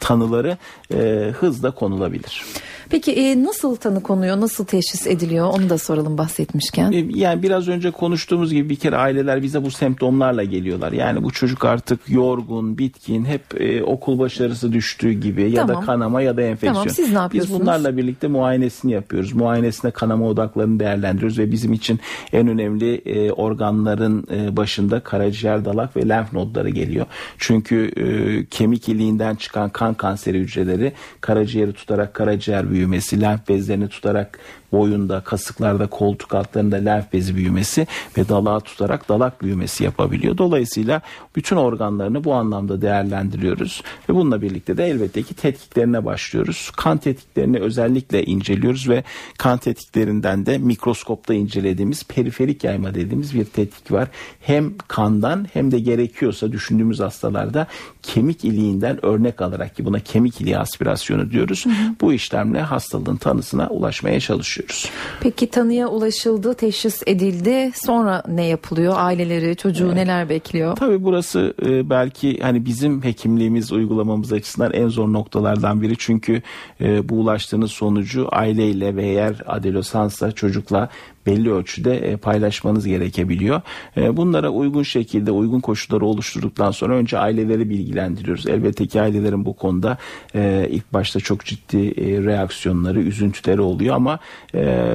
tanıları 0.00 0.56
e, 0.94 1.30
hızla 1.38 1.70
konulabilir. 1.70 2.44
Peki 2.90 3.12
e, 3.12 3.42
nasıl 3.42 3.76
tanı 3.76 4.02
konuyor, 4.02 4.40
nasıl 4.40 4.64
teşhis 4.64 5.06
ediliyor 5.06 5.46
onu 5.46 5.70
da 5.70 5.78
soralım 5.78 6.18
bahsetmişken. 6.18 6.92
E, 6.92 7.06
yani 7.14 7.42
biraz 7.42 7.68
önce 7.68 7.90
konuştuğumuz 7.90 8.52
gibi 8.52 8.68
bir 8.68 8.76
kere 8.76 8.96
aileler 8.96 9.42
bize 9.42 9.64
bu 9.64 9.70
semptomlarla 9.70 10.44
geliyorlar. 10.44 10.92
Yani 10.92 11.22
bu 11.22 11.30
çocuk 11.30 11.64
artık 11.64 12.00
yorgun, 12.08 12.78
bitkin, 12.78 13.24
hep 13.24 13.60
e, 13.60 13.82
okul 13.82 14.18
başarısı 14.18 14.72
düştüğü 14.72 15.12
gibi 15.12 15.50
ya 15.50 15.68
da 15.68 15.80
kanama 15.80 16.22
ya 16.22 16.36
da 16.36 16.42
enfeksiyon. 16.42 16.74
Tamam, 16.74 16.88
siz 16.88 17.12
ne 17.12 17.18
yapıyorsunuz? 17.18 17.60
Biz 17.60 17.66
bunlarla 17.66 17.96
birlikte 17.96 18.28
muayenesini 18.28 18.92
yapıyoruz. 18.92 19.32
Muayenesinde 19.32 19.90
kanama 19.90 20.26
odaklarını 20.26 20.80
değerlendiriyoruz 20.80 21.38
ve 21.38 21.52
bizim 21.52 21.72
için 21.72 22.00
en 22.32 22.48
önemli 22.48 22.94
e, 22.94 23.32
organların 23.32 24.26
e, 24.34 24.56
başında 24.56 25.00
karaciğer, 25.00 25.64
dalak 25.64 25.96
ve 25.96 26.08
lenf 26.08 26.32
nodları 26.32 26.68
geliyor. 26.68 27.06
Çünkü 27.38 27.90
e, 27.96 28.04
kemik 28.46 28.88
iliğinden 28.88 29.34
çıkan 29.34 29.70
kan 29.70 29.94
kanseri 29.94 30.38
hücreleri 30.38 30.92
karaciğeri 31.20 31.72
tutarak 31.72 32.14
karaciğer 32.14 32.70
büyüyor 32.70 32.77
büyümesi, 32.78 33.20
lenf 33.20 33.48
bezlerini 33.48 33.88
tutarak 33.88 34.38
boyunda, 34.72 35.20
kasıklarda, 35.20 35.86
koltuk 35.86 36.34
altlarında 36.34 36.76
lenf 36.76 37.12
bezi 37.12 37.36
büyümesi 37.36 37.86
ve 38.18 38.28
dalağı 38.28 38.60
tutarak 38.60 39.08
dalak 39.08 39.42
büyümesi 39.42 39.84
yapabiliyor. 39.84 40.38
Dolayısıyla 40.38 41.00
bütün 41.36 41.56
organlarını 41.56 42.24
bu 42.24 42.34
anlamda 42.34 42.82
değerlendiriyoruz 42.82 43.82
ve 44.08 44.14
bununla 44.14 44.42
birlikte 44.42 44.76
de 44.76 44.86
elbette 44.86 45.22
ki 45.22 45.34
tetkiklerine 45.34 46.04
başlıyoruz. 46.04 46.70
Kan 46.76 46.98
tetkiklerini 46.98 47.58
özellikle 47.58 48.24
inceliyoruz 48.24 48.88
ve 48.88 49.04
kan 49.38 49.58
tetkiklerinden 49.58 50.46
de 50.46 50.58
mikroskopta 50.58 51.34
incelediğimiz 51.34 52.04
periferik 52.04 52.64
yayma 52.64 52.94
dediğimiz 52.94 53.34
bir 53.34 53.44
tetkik 53.44 53.92
var. 53.92 54.08
Hem 54.40 54.78
kandan 54.88 55.46
hem 55.52 55.70
de 55.70 55.78
gerekiyorsa 55.78 56.52
düşündüğümüz 56.52 57.00
hastalarda 57.00 57.66
kemik 58.02 58.44
iliğinden 58.44 59.06
örnek 59.06 59.42
alarak 59.42 59.76
ki 59.76 59.84
buna 59.84 60.00
kemik 60.00 60.40
iliği 60.40 60.58
aspirasyonu 60.58 61.30
diyoruz. 61.30 61.66
Hı 61.66 61.70
hı. 61.70 61.74
Bu 62.00 62.12
işlemle 62.12 62.60
hastalığın 62.60 63.16
tanısına 63.16 63.68
ulaşmaya 63.68 64.20
çalışıyoruz 64.20 64.57
çalışıyoruz. 64.62 64.98
Peki 65.20 65.50
tanıya 65.50 65.88
ulaşıldı, 65.88 66.54
teşhis 66.54 67.02
edildi. 67.06 67.70
Sonra 67.74 68.22
ne 68.28 68.46
yapılıyor? 68.46 68.94
Aileleri, 68.96 69.56
çocuğu 69.56 69.86
evet. 69.86 69.94
neler 69.94 70.28
bekliyor? 70.28 70.76
Tabii 70.76 71.04
burası 71.04 71.54
e, 71.66 71.90
belki 71.90 72.38
hani 72.42 72.64
bizim 72.64 73.04
hekimliğimiz 73.04 73.72
uygulamamız 73.72 74.32
açısından 74.32 74.72
en 74.72 74.88
zor 74.88 75.12
noktalardan 75.12 75.82
biri. 75.82 75.94
Çünkü 75.98 76.42
e, 76.80 77.08
bu 77.08 77.14
ulaştığınız 77.14 77.70
sonucu 77.70 78.28
aileyle 78.32 78.96
ve 78.96 79.06
eğer 79.06 79.42
adolesansa 79.46 80.32
çocukla 80.32 80.88
belli 81.28 81.52
ölçüde 81.52 81.96
e, 81.96 82.16
paylaşmanız 82.16 82.86
gerekebiliyor. 82.86 83.60
E, 83.96 84.16
bunlara 84.16 84.50
uygun 84.50 84.82
şekilde 84.82 85.30
uygun 85.30 85.60
koşulları 85.60 86.06
oluşturduktan 86.06 86.70
sonra 86.70 86.94
önce 86.94 87.18
aileleri 87.18 87.70
bilgilendiriyoruz. 87.70 88.46
Elbette 88.46 88.86
ki 88.86 89.00
ailelerin 89.00 89.44
bu 89.44 89.56
konuda 89.56 89.98
e, 90.34 90.68
ilk 90.70 90.92
başta 90.92 91.20
çok 91.20 91.44
ciddi 91.44 91.96
reaksiyonları, 92.24 93.00
üzüntüleri 93.00 93.60
oluyor 93.60 93.96
ama 93.96 94.18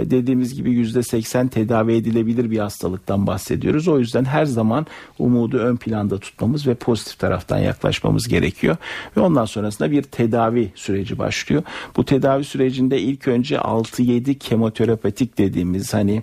dediğimiz 0.05 0.55
gibi 0.55 0.71
yüzde 0.71 1.03
seksen 1.03 1.47
tedavi 1.47 1.93
edilebilir 1.93 2.51
bir 2.51 2.57
hastalıktan 2.57 3.27
bahsediyoruz. 3.27 3.87
O 3.87 3.99
yüzden 3.99 4.25
her 4.25 4.45
zaman 4.45 4.85
umudu 5.19 5.57
ön 5.57 5.75
planda 5.75 6.17
tutmamız 6.17 6.67
ve 6.67 6.73
pozitif 6.73 7.19
taraftan 7.19 7.57
yaklaşmamız 7.57 8.27
gerekiyor. 8.27 8.77
Ve 9.17 9.21
ondan 9.21 9.45
sonrasında 9.45 9.91
bir 9.91 10.03
tedavi 10.03 10.71
süreci 10.75 11.17
başlıyor. 11.17 11.63
Bu 11.97 12.05
tedavi 12.05 12.43
sürecinde 12.43 12.99
ilk 12.99 13.27
önce 13.27 13.55
6-7 13.55 14.35
kemoterapetik 14.35 15.37
dediğimiz 15.37 15.93
hani 15.93 16.22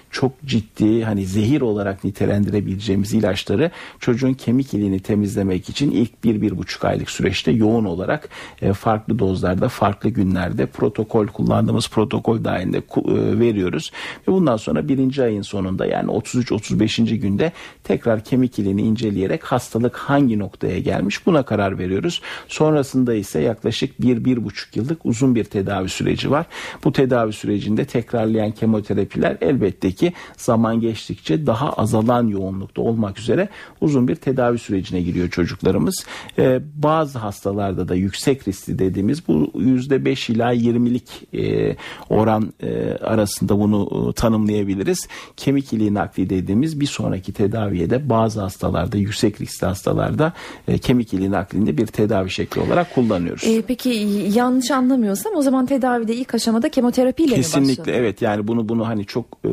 çok 0.11 0.31
ciddi 0.45 1.03
hani 1.03 1.25
zehir 1.25 1.61
olarak 1.61 2.03
nitelendirebileceğimiz 2.03 3.13
ilaçları 3.13 3.71
çocuğun 3.99 4.33
kemik 4.33 4.73
iliğini 4.73 4.99
temizlemek 4.99 5.69
için 5.69 5.91
ilk 5.91 6.23
bir 6.23 6.41
bir 6.41 6.57
buçuk 6.57 6.85
aylık 6.85 7.09
süreçte 7.09 7.51
yoğun 7.51 7.85
olarak 7.85 8.29
e, 8.61 8.73
farklı 8.73 9.19
dozlarda 9.19 9.69
farklı 9.69 10.09
günlerde 10.09 10.65
protokol 10.65 11.27
kullandığımız 11.27 11.89
protokol 11.89 12.43
dahilinde 12.43 12.77
e, 12.77 13.39
veriyoruz 13.39 13.91
ve 14.27 14.31
bundan 14.31 14.57
sonra 14.57 14.87
birinci 14.87 15.23
ayın 15.23 15.41
sonunda 15.41 15.85
yani 15.85 16.11
33-35. 16.11 17.17
günde 17.17 17.51
tekrar 17.83 18.23
kemik 18.23 18.59
iliğini 18.59 18.81
inceleyerek 18.81 19.43
hastalık 19.43 19.97
hangi 19.97 20.39
noktaya 20.39 20.79
gelmiş 20.79 21.25
buna 21.25 21.43
karar 21.43 21.79
veriyoruz. 21.79 22.21
Sonrasında 22.47 23.13
ise 23.13 23.39
yaklaşık 23.39 24.01
bir 24.01 24.25
bir 24.25 24.45
buçuk 24.45 24.75
yıllık 24.75 25.05
uzun 25.05 25.35
bir 25.35 25.43
tedavi 25.43 25.89
süreci 25.89 26.31
var. 26.31 26.45
Bu 26.83 26.91
tedavi 26.91 27.33
sürecinde 27.33 27.85
tekrarlayan 27.85 28.51
kemoterapiler 28.51 29.37
elbette 29.41 29.91
ki 29.91 30.00
ki 30.01 30.13
zaman 30.37 30.79
geçtikçe 30.79 31.45
daha 31.45 31.73
azalan 31.73 32.27
yoğunlukta 32.27 32.81
olmak 32.81 33.19
üzere 33.19 33.49
uzun 33.81 34.07
bir 34.07 34.15
tedavi 34.15 34.57
sürecine 34.57 35.01
giriyor 35.01 35.29
çocuklarımız. 35.29 36.05
Ee, 36.39 36.61
bazı 36.75 37.19
hastalarda 37.19 37.87
da 37.87 37.95
yüksek 37.95 38.47
riskli 38.47 38.79
dediğimiz 38.79 39.27
bu 39.27 39.51
%5 39.55 40.31
ila 40.31 40.53
20'lik 40.53 41.33
e, 41.33 41.75
oran 42.09 42.53
e, 42.63 42.91
arasında 42.93 43.59
bunu 43.59 44.09
e, 44.09 44.13
tanımlayabiliriz. 44.13 45.07
Kemik 45.37 45.73
iliği 45.73 45.93
nakli 45.93 46.29
dediğimiz 46.29 46.79
bir 46.79 46.85
sonraki 46.85 47.33
tedaviye 47.33 47.89
de 47.89 48.09
bazı 48.09 48.41
hastalarda 48.41 48.97
yüksek 48.97 49.41
riskli 49.41 49.65
hastalarda 49.65 50.33
e, 50.67 50.77
kemik 50.77 51.13
iliği 51.13 51.31
naklinde 51.31 51.77
bir 51.77 51.87
tedavi 51.87 52.29
şekli 52.29 52.61
olarak 52.61 52.95
kullanıyoruz. 52.95 53.43
E, 53.43 53.61
peki 53.61 53.89
yanlış 54.33 54.71
anlamıyorsam 54.71 55.35
o 55.35 55.41
zaman 55.41 55.65
tedavide 55.65 56.15
ilk 56.15 56.35
aşamada 56.35 56.69
kemoterapiyle 56.69 57.35
Kesinlikle, 57.35 57.71
mi 57.71 57.77
başlanıyor? 57.77 58.03
evet 58.03 58.21
yani 58.21 58.47
bunu 58.47 58.69
bunu 58.69 58.87
hani 58.87 59.05
çok 59.05 59.25
e, 59.45 59.49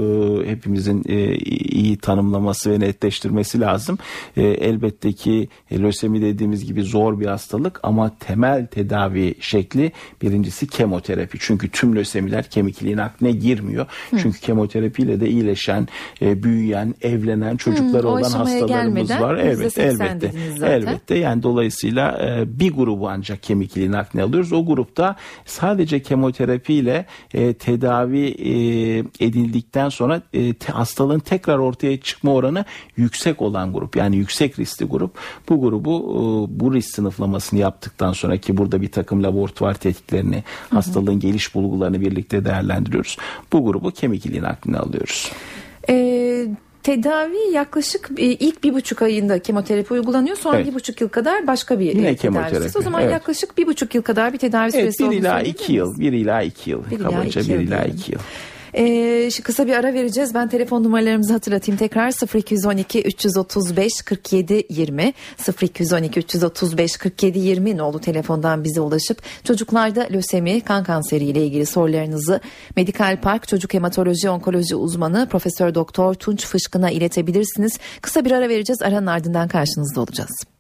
hepimizin 0.47 1.05
e, 1.09 1.35
iyi 1.37 1.97
tanımlaması 1.97 2.71
ve 2.71 2.81
netleştirmesi 2.81 3.61
lazım. 3.61 3.99
E, 4.37 4.43
elbette 4.43 5.13
ki 5.13 5.49
e, 5.71 5.79
lösemi 5.79 6.23
dediğimiz 6.23 6.65
gibi 6.65 6.83
zor 6.83 7.21
bir 7.21 7.27
hastalık 7.27 7.81
ama 7.83 8.19
temel 8.21 8.67
tedavi 8.67 9.35
şekli 9.41 9.93
birincisi 10.23 10.67
kemoterapi. 10.67 11.39
Çünkü 11.41 11.71
tüm 11.71 11.97
lösemiler 11.97 12.51
kemik 12.51 12.83
iliğin 12.83 12.99
akline 12.99 13.31
girmiyor. 13.31 13.87
Hı. 14.11 14.19
Çünkü 14.19 14.41
kemoterapiyle 14.41 15.21
de 15.21 15.29
iyileşen, 15.29 15.89
e, 16.23 16.43
büyüyen, 16.43 16.95
evlenen 17.03 17.57
çocuklar 17.57 18.05
Hı, 18.05 18.09
olan 18.09 18.31
hastalarımız 18.31 19.11
var. 19.11 19.37
Evet, 19.37 19.79
elbette. 19.79 20.33
Elbette. 20.63 21.15
Yani 21.19 21.43
dolayısıyla 21.43 22.19
e, 22.23 22.61
bir 22.61 22.73
grubu 22.73 23.09
ancak 23.09 23.43
kemik 23.43 23.77
iliğin 23.77 23.93
akline 23.93 24.23
alıyoruz. 24.23 24.53
O 24.53 24.67
grupta 24.67 25.17
sadece 25.45 26.03
kemoterapiyle 26.03 27.07
e, 27.35 27.55
tedavi 27.55 28.27
e, 28.27 28.53
edildikten 29.27 29.89
sonra 29.89 30.23
e, 30.33 30.55
te, 30.55 30.73
hastalığın 30.73 31.19
tekrar 31.19 31.59
ortaya 31.59 32.01
çıkma 32.01 32.35
oranı 32.35 32.65
yüksek 32.97 33.43
olan 33.43 33.73
grup 33.73 33.97
yani 33.97 34.17
yüksek 34.17 34.59
riskli 34.59 34.85
grup. 34.85 35.11
Bu 35.49 35.61
grubu 35.61 35.91
e, 35.91 36.61
bu 36.61 36.75
risk 36.75 36.95
sınıflamasını 36.95 37.61
yaptıktan 37.61 38.13
sonra 38.13 38.37
ki 38.37 38.57
burada 38.57 38.83
bir 38.83 38.93
takım 38.93 39.23
laboratuvar 39.23 39.75
tetkiklerini 39.75 40.45
hastalığın 40.71 41.21
geliş 41.21 41.55
bulgularını 41.55 42.01
birlikte 42.01 42.45
değerlendiriyoruz. 42.45 43.17
Bu 43.53 43.65
grubu 43.65 43.91
kemik 43.91 44.27
iliğin 44.27 44.43
aklına 44.43 44.81
alıyoruz. 44.81 45.33
Eee 45.89 46.49
tedavi 46.83 47.53
yaklaşık 47.53 48.11
e, 48.17 48.25
ilk 48.25 48.65
bir 48.65 48.75
buçuk 48.75 49.03
ayında 49.03 49.39
kemoterapi 49.39 49.95
uygulanıyor. 49.95 50.37
Sonra 50.37 50.57
evet. 50.57 50.67
bir 50.67 50.75
buçuk 50.75 51.01
yıl 51.01 51.09
kadar 51.09 51.47
başka 51.47 51.81
bir 51.81 51.85
Yine 51.85 52.17
tedavisi. 52.17 52.79
O 52.79 52.83
zaman 52.83 53.03
evet. 53.03 53.13
yaklaşık 53.13 53.59
bir 53.59 53.67
buçuk 53.67 53.95
yıl 53.95 54.03
kadar 54.03 54.33
bir 54.33 54.39
tedavi 54.39 54.71
evet, 54.75 54.75
süresi 54.75 55.11
bir 55.11 55.17
ila 55.17 55.41
iki 55.41 55.73
yıl. 55.73 55.99
Bir 55.99 56.13
ila 56.13 56.43
iki 56.43 56.71
yıl. 56.71 56.91
Bir 56.91 56.99
kabaca 56.99 57.41
bir 57.41 57.59
ila 57.59 57.85
iki 57.85 58.13
yıl. 58.13 58.21
Ee, 58.75 59.29
kısa 59.43 59.67
bir 59.67 59.73
ara 59.73 59.95
vereceğiz. 59.95 60.35
Ben 60.35 60.49
telefon 60.49 60.85
numaralarımızı 60.85 61.33
hatırlatayım 61.33 61.79
tekrar 61.79 62.37
0212 62.37 63.03
335 63.03 63.93
47 64.03 64.67
20 64.69 65.15
0212 65.63 66.21
335 66.21 66.97
47 66.97 67.39
20 67.39 67.77
nolu 67.77 68.01
telefondan 68.01 68.65
bize 68.65 68.81
ulaşıp 68.81 69.23
çocuklarda 69.45 70.09
lösemi, 70.13 70.61
kan 70.61 70.85
kanseri 70.85 71.25
ile 71.25 71.47
ilgili 71.47 71.67
sorularınızı 71.67 72.41
Medikal 72.77 73.21
Park 73.21 73.49
Çocuk 73.49 73.75
Hematoloji 73.75 74.31
Onkoloji 74.31 74.77
uzmanı 74.77 75.29
Profesör 75.31 75.75
Doktor 75.75 76.15
Tunç 76.15 76.47
Fışkın'a 76.47 76.91
iletebilirsiniz. 76.91 77.79
Kısa 78.03 78.25
bir 78.25 78.31
ara 78.31 78.49
vereceğiz. 78.49 78.83
Aranın 78.83 79.07
ardından 79.07 79.49
karşınızda 79.49 80.01
olacağız. 80.01 80.58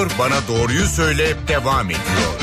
Doktor 0.00 0.18
Bana 0.18 0.48
Doğruyu 0.48 0.86
Söyle 0.86 1.24
devam 1.48 1.86
ediyor. 1.86 2.40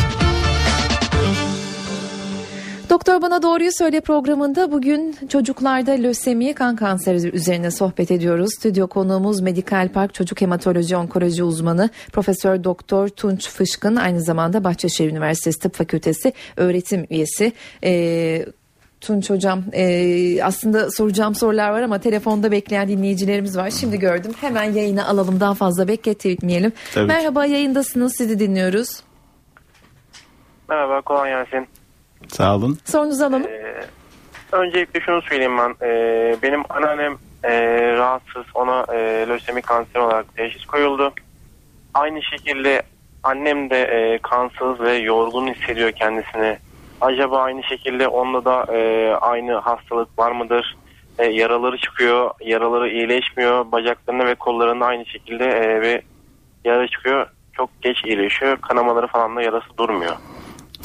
Doktor 2.90 3.22
Bana 3.22 3.42
Doğruyu 3.42 3.72
Söyle 3.72 4.02
programında 4.02 4.72
bugün 4.72 5.18
çocuklarda 5.30 5.92
lösemi 5.92 6.54
kan 6.54 6.76
kanseri 6.76 7.30
üzerine 7.36 7.72
sohbet 7.72 8.12
ediyoruz. 8.12 8.50
Stüdyo 8.60 8.88
konuğumuz 8.88 9.42
Medikal 9.42 9.90
Park 9.90 10.14
Çocuk 10.14 10.42
Hematoloji 10.42 10.98
Onkoloji 10.98 11.44
uzmanı 11.44 11.90
Profesör 12.12 12.64
Doktor 12.64 13.08
Tunç 13.08 13.50
Fışkın 13.50 13.96
aynı 13.96 14.22
zamanda 14.22 14.64
Bahçeşehir 14.64 15.12
Üniversitesi 15.12 15.60
Tıp 15.60 15.76
Fakültesi 15.76 16.34
öğretim 16.58 17.08
üyesi. 17.10 17.54
Ee, 17.84 18.46
Tunç 19.01 19.30
Hocam 19.30 19.63
e, 19.74 20.44
aslında 20.44 20.92
soracağım 20.92 21.36
sorular 21.36 21.70
var 21.70 21.82
ama 21.82 22.00
telefonda 22.00 22.51
bekleyen 22.51 22.88
dinleyicilerimiz 22.88 23.58
var. 23.58 23.70
Şimdi 23.70 24.00
gördüm 24.00 24.32
hemen 24.42 24.63
yayına 24.63 25.08
alalım 25.08 25.39
daha 25.39 25.54
fazla 25.54 25.88
bekletmeyelim. 25.88 26.74
Tabii 26.94 27.08
ki. 27.08 27.13
Merhaba 27.13 27.46
yayındasınız 27.46 28.16
sizi 28.18 28.39
dinliyoruz. 28.39 29.04
Merhaba, 30.70 31.01
kolay 31.01 31.30
gelsin. 31.30 31.68
Sağ 32.27 32.56
olun. 32.56 32.77
Sorunuzu 32.86 33.24
alalım. 33.24 33.48
Ee, 33.48 33.86
öncelikle 34.51 35.00
şunu 35.00 35.22
söyleyeyim 35.22 35.58
ben. 35.58 35.88
Ee, 35.88 36.36
benim 36.44 36.63
anneannem 36.70 37.18
e, 37.44 37.51
rahatsız, 37.92 38.46
ona 38.54 38.86
e, 38.94 39.25
lösemi 39.27 39.62
kanseri 39.62 40.00
olarak 40.00 40.36
teşhis 40.36 40.66
koyuldu. 40.66 41.13
Aynı 41.94 42.24
şekilde 42.24 42.82
annem 43.24 43.70
de 43.70 43.82
e, 43.82 44.18
kansız 44.18 44.80
ve 44.80 44.94
yorgun 44.94 45.54
hissediyor 45.54 45.92
kendisini. 45.92 46.58
Acaba 47.01 47.42
aynı 47.42 47.63
şekilde 47.63 48.08
onda 48.08 48.46
da 48.46 48.74
e, 48.74 49.12
aynı 49.16 49.54
hastalık 49.54 50.20
var 50.20 50.32
mıdır? 50.32 50.77
E, 51.20 51.25
yaraları 51.25 51.77
çıkıyor, 51.77 52.32
yaraları 52.42 52.89
iyileşmiyor. 52.89 53.72
Bacaklarında 53.72 54.25
ve 54.25 54.36
kollarında 54.36 54.86
aynı 54.86 55.06
şekilde 55.06 55.46
e, 55.46 55.82
ve 55.82 56.01
yara 56.66 56.88
çıkıyor. 56.88 57.27
Çok 57.54 57.70
geç 57.82 58.06
iyileşiyor. 58.06 58.58
Kanamaları 58.58 59.08
falan 59.08 59.36
da 59.36 59.42
yarası 59.42 59.77
durmuyor. 59.77 60.16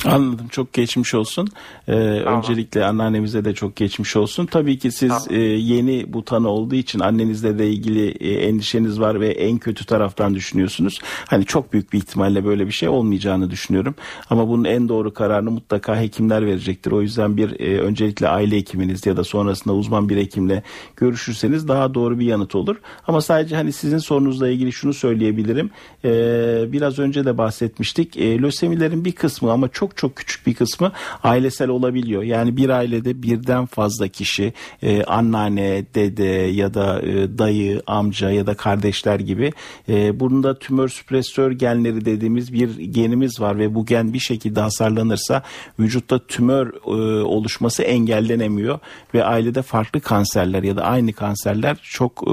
Anladım. 0.05 0.49
Çok 0.49 0.73
geçmiş 0.73 1.15
olsun. 1.15 1.49
Ee, 1.89 1.93
Öncelikle 1.93 2.85
anneannemize 2.85 3.45
de 3.45 3.55
çok 3.55 3.77
geçmiş 3.77 4.17
olsun. 4.17 4.47
Tabii 4.47 4.79
ki 4.79 4.91
siz 4.93 5.09
Tamam. 5.09 5.27
e, 5.31 5.41
yeni 5.41 6.13
bu 6.13 6.25
tanı 6.25 6.49
olduğu 6.49 6.75
için 6.75 7.01
annenizle 7.01 7.59
de 7.59 7.71
ilgili 7.71 8.09
e, 8.09 8.35
endişeniz 8.35 9.01
var 9.01 9.21
ve 9.21 9.29
en 9.29 9.59
kötü 9.59 9.87
taraftan 9.87 10.35
düşünüyorsunuz. 10.35 10.99
Hani 11.29 11.45
çok 11.45 11.73
büyük 11.73 11.93
bir 11.93 11.99
ihtimalle 11.99 12.45
böyle 12.45 12.67
bir 12.67 12.73
şey 12.73 12.89
olmayacağını 12.89 13.51
düşünüyorum. 13.51 13.95
Ama 14.31 14.49
bunun 14.49 14.65
en 14.65 14.89
doğru 14.89 15.15
kararını 15.15 15.51
mutlaka 15.51 16.01
hekimler 16.01 16.47
verecektir. 16.47 16.93
O 16.93 17.03
yüzden 17.03 17.37
bir 17.37 17.61
e, 17.61 17.81
öncelikle 17.81 18.29
aile 18.29 18.57
hekiminiz 18.57 19.07
ya 19.07 19.17
da 19.17 19.25
sonrasında 19.25 19.75
uzman 19.75 20.09
bir 20.09 20.17
hekimle 20.17 20.63
görüşürseniz 20.97 21.69
daha 21.69 21.95
doğru 21.95 22.19
bir 22.19 22.27
yanıt 22.27 22.55
olur. 22.55 22.77
Ama 23.07 23.21
sadece 23.21 23.57
hani 23.57 23.73
sizin 23.73 23.99
sorunuzla 23.99 24.49
ilgili 24.49 24.73
şunu 24.73 24.95
söyleyebilirim. 24.95 25.71
Ee, 26.05 26.65
biraz 26.73 26.99
önce 26.99 27.25
de 27.25 27.39
bahsetmiştik. 27.39 28.17
E, 28.17 28.39
lösemilerin 28.43 29.05
bir 29.05 29.13
kısmı 29.13 29.53
ama 29.53 29.69
çok 29.69 29.92
çok 29.97 30.17
küçük 30.17 30.47
bir 30.47 30.55
kısmı 30.55 30.93
ailesel 31.23 31.69
olabiliyor. 31.69 32.23
Yani 32.23 32.57
bir 32.57 32.69
ailede 32.69 33.23
birden 33.23 33.67
fazla 33.67 34.09
kişi 34.09 34.53
e, 34.83 35.05
anneanne, 35.05 35.85
dede 35.95 36.25
ya 36.25 36.75
da 36.75 37.03
e, 37.03 37.39
dayı, 37.39 37.83
amca 37.87 38.31
ya 38.31 38.47
da 38.47 38.55
kardeşler 38.55 39.21
gibi 39.21 39.53
e, 39.89 40.21
bunda 40.21 40.59
tümör 40.59 40.89
süpresör 40.89 41.53
genleri 41.53 42.05
dediğimiz 42.05 42.53
bir 42.53 42.79
genimiz 42.79 43.41
var 43.41 43.59
ve 43.59 43.75
bu 43.75 43.87
gen 43.87 44.13
bir 44.13 44.19
şekilde 44.19 44.61
hasarlanırsa 44.61 45.43
vücutta 45.79 46.19
tümör 46.19 46.73
e, 46.87 47.23
oluşması 47.25 47.83
engellenemiyor 47.83 48.79
ve 49.15 49.25
ailede 49.25 49.63
farklı 49.63 50.01
kanserler 50.01 50.63
ya 50.63 50.77
da 50.77 50.83
aynı 50.83 51.13
kanserler 51.13 51.77
çok 51.83 52.23
e, 52.27 52.33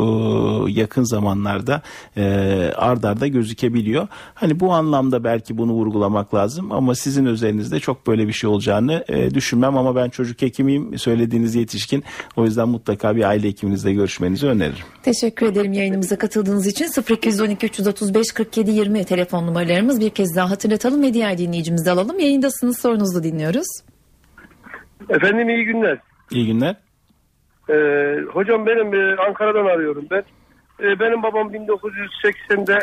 yakın 0.72 1.04
zamanlarda 1.04 1.82
e, 2.18 2.24
ard 2.76 3.00
arda 3.04 3.28
gözükebiliyor. 3.28 4.08
Hani 4.34 4.60
bu 4.60 4.74
anlamda 4.74 5.24
belki 5.24 5.58
bunu 5.58 5.72
vurgulamak 5.72 6.34
lazım 6.34 6.72
ama 6.72 6.96
sizin 6.96 7.26
özelinizde 7.50 7.80
çok 7.80 8.08
böyle 8.08 8.28
bir 8.28 8.34
şey 8.34 8.50
olacağını 8.50 9.04
e, 9.08 9.34
düşünmem 9.34 9.78
ama 9.78 9.96
ben 9.96 10.10
çocuk 10.10 10.42
hekimiyim 10.42 10.98
söylediğiniz 10.98 11.56
yetişkin 11.56 12.04
o 12.36 12.46
yüzden 12.46 12.70
mutlaka 12.70 13.16
bir 13.16 13.24
aile 13.24 13.48
hekiminizle 13.48 13.94
görüşmenizi 13.94 14.48
öneririm. 14.48 14.86
Teşekkür 15.04 15.46
ederim 15.46 15.74
yayınımıza 15.74 16.18
katıldığınız 16.18 16.68
için 16.68 16.88
0212 17.16 17.66
335 17.66 18.32
47 18.32 18.72
20 18.72 19.06
telefon 19.06 19.48
numaralarımız 19.48 20.02
bir 20.02 20.10
kez 20.10 20.36
daha 20.36 20.50
hatırlatalım 20.50 21.04
ve 21.04 21.14
diğer 21.14 21.38
dinleyicimizi 21.38 21.92
alalım. 21.92 22.20
Yayındasınız 22.20 22.82
sorunuzu 22.82 23.24
dinliyoruz. 23.24 23.68
Efendim 25.10 25.50
iyi 25.50 25.66
günler. 25.66 25.98
İyi 26.32 26.48
günler. 26.48 26.76
Ee, 27.70 28.22
hocam 28.34 28.66
benim 28.66 28.94
e, 28.94 29.16
Ankara'dan 29.28 29.66
arıyorum 29.66 30.06
ben. 30.12 30.24
E, 30.80 31.00
benim 31.00 31.24
babam 31.24 31.54
1980'de 31.54 32.80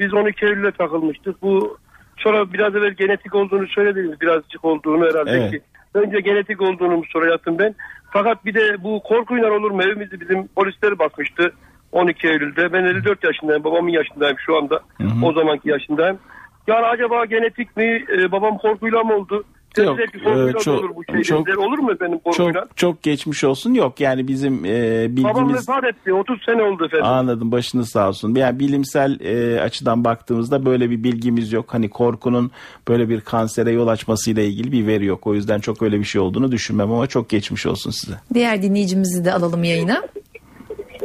biz 0.00 0.14
12 0.14 0.46
Eylül'e 0.46 0.72
takılmıştık. 0.72 1.42
Bu 1.42 1.78
sonra 2.16 2.52
biraz 2.52 2.76
evvel 2.76 2.92
genetik 2.92 3.34
olduğunu 3.34 3.66
söylediniz. 3.66 4.20
Birazcık 4.20 4.64
olduğunu 4.64 5.06
herhalde 5.06 5.30
Evet. 5.30 5.50
ki. 5.50 5.60
Önce 5.94 6.20
genetik 6.20 6.62
olduğunu 6.62 6.96
mu 6.96 7.02
soracaktım 7.12 7.58
ben. 7.58 7.74
Fakat 8.12 8.44
bir 8.44 8.54
de 8.54 8.82
bu 8.84 9.02
korkuyla 9.02 9.52
olur 9.52 9.70
mu? 9.70 9.82
Evimizi 9.82 10.20
bizim 10.20 10.48
polisler 10.48 10.98
basmıştı 10.98 11.52
12 11.92 12.28
Eylül'de. 12.28 12.72
Ben 12.72 12.84
54 12.84 13.24
yaşındayım. 13.24 13.64
Babamın 13.64 13.90
yaşındayım 13.90 14.36
şu 14.46 14.56
anda. 14.56 14.80
O 15.22 15.32
zamanki 15.32 15.68
yaşındayım. 15.68 16.18
Yani 16.66 16.86
acaba 16.86 17.24
genetik 17.24 17.76
mi? 17.76 18.04
e, 18.18 18.32
babam 18.32 18.58
korkuyla 18.58 19.04
mı 19.04 19.14
oldu? 19.14 19.44
Yok, 19.82 19.98
e, 20.00 20.52
çok- 20.60 20.80
olur 20.80 20.90
bu 20.96 21.04
şeyler. 21.04 21.22
çok- 21.22 21.48
olur 21.58 21.78
mu 21.78 21.92
efendim 21.92 22.18
korkuyla? 22.24 22.52
Çok 22.52 22.76
çok 22.76 23.02
geçmiş 23.02 23.44
olsun. 23.44 23.74
Yok 23.74 24.00
yani 24.00 24.28
bizim 24.28 24.64
e, 24.64 25.06
Babam 25.08 25.16
bilgimiz 25.16 25.68
vefat 25.68 25.84
etti. 25.84 26.12
30 26.12 26.42
sene 26.46 26.62
oldu 26.62 26.84
efendim. 26.86 27.06
Anladım 27.06 27.52
başınız 27.52 27.88
sağ 27.90 28.08
olsun. 28.08 28.34
Yani 28.34 28.58
bilimsel 28.58 29.20
e, 29.20 29.60
açıdan 29.60 30.04
baktığımızda 30.04 30.66
böyle 30.66 30.90
bir 30.90 31.04
bilgimiz 31.04 31.52
yok. 31.52 31.74
Hani 31.74 31.90
korkunun 31.90 32.50
böyle 32.88 33.08
bir 33.08 33.20
kansere 33.20 33.70
yol 33.72 33.88
açmasıyla 33.88 34.42
ilgili 34.42 34.72
bir 34.72 34.86
veri 34.86 35.04
yok. 35.04 35.26
O 35.26 35.34
yüzden 35.34 35.58
çok 35.60 35.82
öyle 35.82 35.98
bir 35.98 36.04
şey 36.04 36.20
olduğunu 36.20 36.52
düşünmem 36.52 36.92
ama 36.92 37.06
çok 37.06 37.28
geçmiş 37.28 37.66
olsun 37.66 37.90
size. 37.90 38.16
Diğer 38.34 38.62
dinleyicimizi 38.62 39.24
de 39.24 39.32
alalım 39.32 39.64
yayına. 39.64 40.02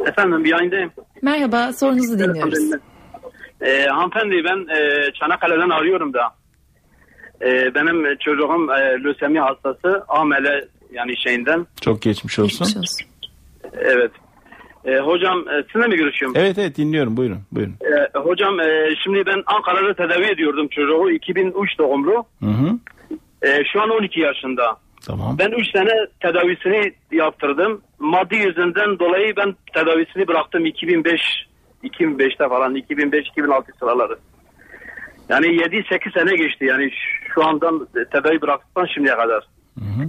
Efendim 0.06 0.44
yayındayım. 0.44 0.90
Merhaba 1.22 1.72
sorunuzu 1.72 2.18
dinliyoruz. 2.18 2.58
Ee, 3.60 3.86
hanımefendi 3.86 4.34
ben 4.44 4.74
e, 4.76 5.12
Çanakkale'den 5.20 5.70
arıyorum 5.70 6.12
da. 6.14 6.20
Ee, 7.42 7.74
benim 7.74 8.16
çocuğum 8.16 8.72
e, 8.72 9.02
lösemi 9.04 9.40
hastası 9.40 10.04
amele 10.08 10.68
yani 10.92 11.12
şeyinden. 11.22 11.66
Çok 11.80 12.02
geçmiş 12.02 12.38
olsun. 12.38 12.66
Geçmiş 12.66 12.76
olsun. 12.76 13.06
Evet. 13.78 14.10
Ee, 14.84 14.96
hocam 14.98 15.48
e, 15.48 15.62
sizinle 15.72 15.86
mi 15.86 15.96
görüşüyorum? 15.96 16.36
Evet 16.40 16.58
evet 16.58 16.76
dinliyorum 16.76 17.16
buyurun 17.16 17.38
buyurun. 17.52 17.74
Ee, 17.82 18.18
hocam 18.18 18.60
e, 18.60 18.94
şimdi 19.04 19.26
ben 19.26 19.42
Ankara'da 19.46 19.94
tedavi 19.94 20.24
ediyordum 20.24 20.68
çocuğu 20.68 21.10
2003 21.10 21.78
doğumlu. 21.78 22.24
Hı 22.40 22.46
hı. 22.46 22.78
Ee, 23.42 23.62
şu 23.72 23.82
an 23.82 23.90
12 23.90 24.20
yaşında. 24.20 24.76
Tamam. 25.06 25.36
Ben 25.38 25.50
3 25.50 25.70
sene 25.72 26.06
tedavisini 26.20 26.92
yaptırdım. 27.12 27.80
Maddi 27.98 28.36
yüzünden 28.36 28.98
dolayı 28.98 29.36
ben 29.36 29.54
tedavisini 29.74 30.28
bıraktım 30.28 30.66
2005 30.66 31.20
2005'te 31.84 32.48
falan 32.48 32.76
2005-2006 32.76 33.78
sıraları. 33.78 34.18
Yani 35.30 35.46
7-8 35.46 36.18
sene 36.18 36.36
geçti 36.36 36.64
yani 36.64 36.90
şu 37.34 37.44
andan 37.46 37.88
tedavi 38.12 38.40
bıraktıktan 38.42 38.86
şimdiye 38.94 39.16
kadar. 39.16 39.44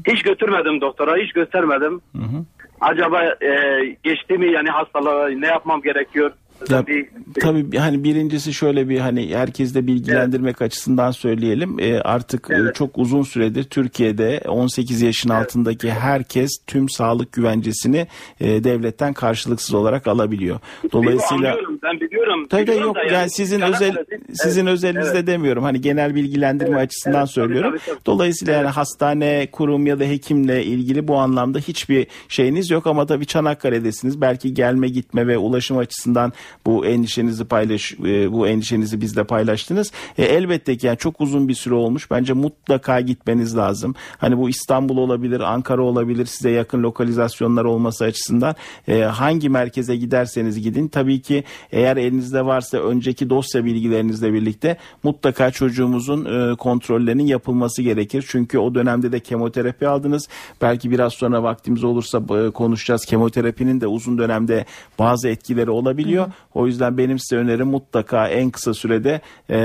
Hiç 0.07 0.23
götürmedim 0.23 0.81
doktora, 0.81 1.17
hiç 1.17 1.33
göstermedim. 1.33 2.01
Hı 2.15 2.23
hı. 2.23 2.45
Acaba 2.81 3.23
e, 3.23 3.81
geçti 4.03 4.37
mi 4.37 4.51
yani 4.51 4.69
hastalığa 4.69 5.29
ne 5.29 5.47
yapmam 5.47 5.81
gerekiyor? 5.81 6.31
Ya, 6.69 6.87
Bir- 6.87 7.07
tabii 7.41 7.77
hani 7.77 8.03
birincisi 8.03 8.53
şöyle 8.53 8.89
bir 8.89 8.99
hani 8.99 9.35
herkeste 9.35 9.87
bilgilendirmek 9.87 10.61
açısından 10.61 11.11
söyleyelim. 11.11 11.79
Ee, 11.79 11.99
artık 11.99 12.47
e, 12.51 12.53
Evet. 12.55 12.75
çok 12.75 12.97
uzun 12.97 13.23
süredir 13.23 13.63
Türkiye'de 13.63 14.41
18 14.47 15.01
yaşın 15.01 15.29
altındaki 15.29 15.91
herkes 15.91 16.51
tüm 16.67 16.89
sağlık 16.89 17.31
güvencesini 17.31 18.07
e, 18.39 18.63
devletten 18.63 19.13
karşılıksız 19.13 19.73
olarak 19.75 20.07
alabiliyor. 20.07 20.59
Dolayısıyla 20.91 21.49
Anlıyorum. 21.51 21.79
ben 21.83 21.99
biliyorum. 21.99 22.47
Tabii 22.49 22.61
Biliyorum 22.63 22.85
yok 22.87 22.95
da 22.95 23.03
yani, 23.13 23.29
sizin 23.29 23.61
özel 23.61 23.93
sizin 24.33 24.65
Evet, 24.65 24.73
özelinizde 24.73 25.11
evet. 25.17 25.27
demiyorum. 25.27 25.63
Hani 25.63 25.81
genel 25.81 26.15
bilgilendirme 26.15 26.71
Evet, 26.77 26.87
açısından 26.87 27.19
evet, 27.19 27.29
söylüyorum. 27.29 27.71
tabii, 27.71 27.79
tabii. 27.85 28.05
Dolayısıyla 28.05 28.53
yani 28.53 28.67
hastane, 28.67 29.47
kurum 29.51 29.87
ya 29.87 29.99
da 29.99 30.03
hekimle 30.03 30.63
ilgili 30.65 31.07
bu 31.07 31.17
anlamda 31.17 31.59
hiçbir 31.59 32.07
şeyiniz 32.27 32.69
yok 32.71 32.87
ama 32.87 33.05
tabii 33.05 33.25
Çanakkale'desiniz. 33.25 34.21
Belki 34.21 34.53
gelme 34.53 34.87
gitme 34.87 35.27
ve 35.27 35.37
ulaşım 35.37 35.77
açısından 35.77 36.33
bu 36.65 36.85
endişenizi 36.85 37.45
paylaş 37.45 37.93
e, 37.93 38.31
bu 38.31 38.47
endişenizi 38.47 39.01
bizle 39.01 39.23
paylaştınız. 39.23 39.91
E, 40.17 40.23
elbette 40.23 40.77
ki 40.77 40.87
yani 40.87 40.97
çok 40.97 41.21
uzun 41.21 41.47
bir 41.47 41.53
süre 41.53 41.73
olmuş. 41.73 42.11
Bence 42.11 42.33
mutlaka 42.33 43.01
gitmeniz 43.01 43.57
lazım. 43.57 43.95
Hani 44.17 44.37
bu 44.37 44.49
İstanbul 44.49 44.97
olabilir, 44.97 45.39
Ankara 45.39 45.81
olabilir. 45.81 46.25
Size 46.25 46.49
yakın 46.49 46.83
lokalizasyonlar 46.83 47.65
olması 47.65 48.05
açısından 48.05 48.55
e, 48.87 49.01
hangi 49.01 49.49
merkeze 49.49 49.95
giderseniz 49.95 50.61
gidin. 50.61 50.87
Tabii 50.87 51.21
ki 51.21 51.43
eğer 51.71 51.97
elinizde 51.97 52.45
varsa 52.45 52.77
önceki 52.77 53.29
dosya 53.29 53.65
bilgilerinizle 53.65 54.33
birlikte 54.33 54.77
mutlaka 55.03 55.51
çocuğumuzun 55.51 56.25
e, 56.25 56.55
kontrollerinin 56.55 57.25
yapılması 57.25 57.81
gerekir. 57.81 58.25
Çünkü 58.27 58.57
o 58.57 58.75
dönemde 58.75 59.11
de 59.11 59.19
kemoterapi 59.19 59.87
aldınız. 59.87 60.27
Belki 60.61 60.91
biraz 60.91 61.13
sonra 61.13 61.43
vaktimiz 61.43 61.83
olursa 61.83 62.17
e, 62.17 62.49
konuşacağız. 62.49 63.05
Kemoterapinin 63.05 63.81
de 63.81 63.87
uzun 63.87 64.17
dönemde 64.17 64.65
bazı 64.99 65.29
etkileri 65.29 65.69
olabiliyor. 65.69 66.27
O 66.53 66.67
yüzden 66.67 66.97
benim 66.97 67.19
size 67.19 67.41
önerim 67.41 67.67
mutlaka 67.67 68.27
en 68.27 68.49
kısa 68.49 68.73
sürede 68.73 69.21
e, 69.49 69.55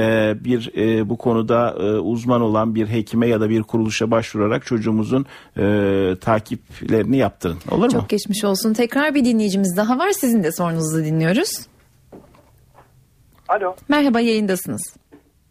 bir 0.45 0.73
e, 0.77 1.09
bu 1.09 1.19
konuda 1.19 1.75
e, 1.79 1.83
uzman 1.83 2.41
olan 2.41 2.75
bir 2.75 2.89
hekime 2.89 3.27
ya 3.29 3.41
da 3.41 3.51
bir 3.51 3.63
kuruluşa 3.63 4.11
başvurarak 4.11 4.67
çocuğumuzun 4.67 5.27
e, 5.57 5.63
takiplerini 6.21 7.17
yaptırın. 7.17 7.59
Olur 7.71 7.85
mu? 7.85 7.91
Çok 7.91 8.09
geçmiş 8.09 8.45
olsun. 8.45 8.73
Tekrar 8.73 9.15
bir 9.15 9.25
dinleyicimiz 9.25 9.77
daha 9.77 9.99
var. 9.99 10.11
Sizin 10.11 10.43
de 10.43 10.53
sorunuzu 10.53 11.05
dinliyoruz. 11.05 11.67
Alo. 13.49 13.77
Merhaba 13.89 14.21
yayındasınız. 14.21 14.97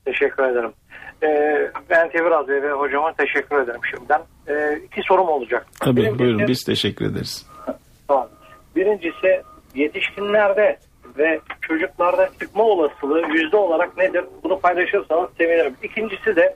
Teşekkür 0.05 0.43
ederim. 0.43 0.71
Ee, 1.23 1.71
ben 1.89 2.11
Tevraz 2.11 2.47
Bey 2.47 2.61
ve 2.63 2.71
hocama 2.71 3.13
teşekkür 3.13 3.55
ederim 3.63 3.81
şimdiden. 3.95 4.21
Ee, 4.47 4.79
iki 4.85 5.01
sorum 5.07 5.27
olacak. 5.29 5.67
Tabii 5.79 6.01
Birincisi- 6.01 6.19
buyurun 6.19 6.47
biz 6.47 6.63
teşekkür 6.63 7.05
ederiz. 7.05 7.45
Tamam. 8.07 8.27
Birincisi 8.75 9.41
yetişkinlerde 9.75 10.77
ve 11.17 11.39
çocuklarda 11.61 12.29
çıkma 12.39 12.63
olasılığı 12.63 13.21
yüzde 13.33 13.57
olarak 13.57 13.97
nedir? 13.97 14.25
Bunu 14.43 14.59
paylaşırsanız 14.59 15.29
sevinirim. 15.37 15.75
İkincisi 15.83 16.35
de 16.35 16.55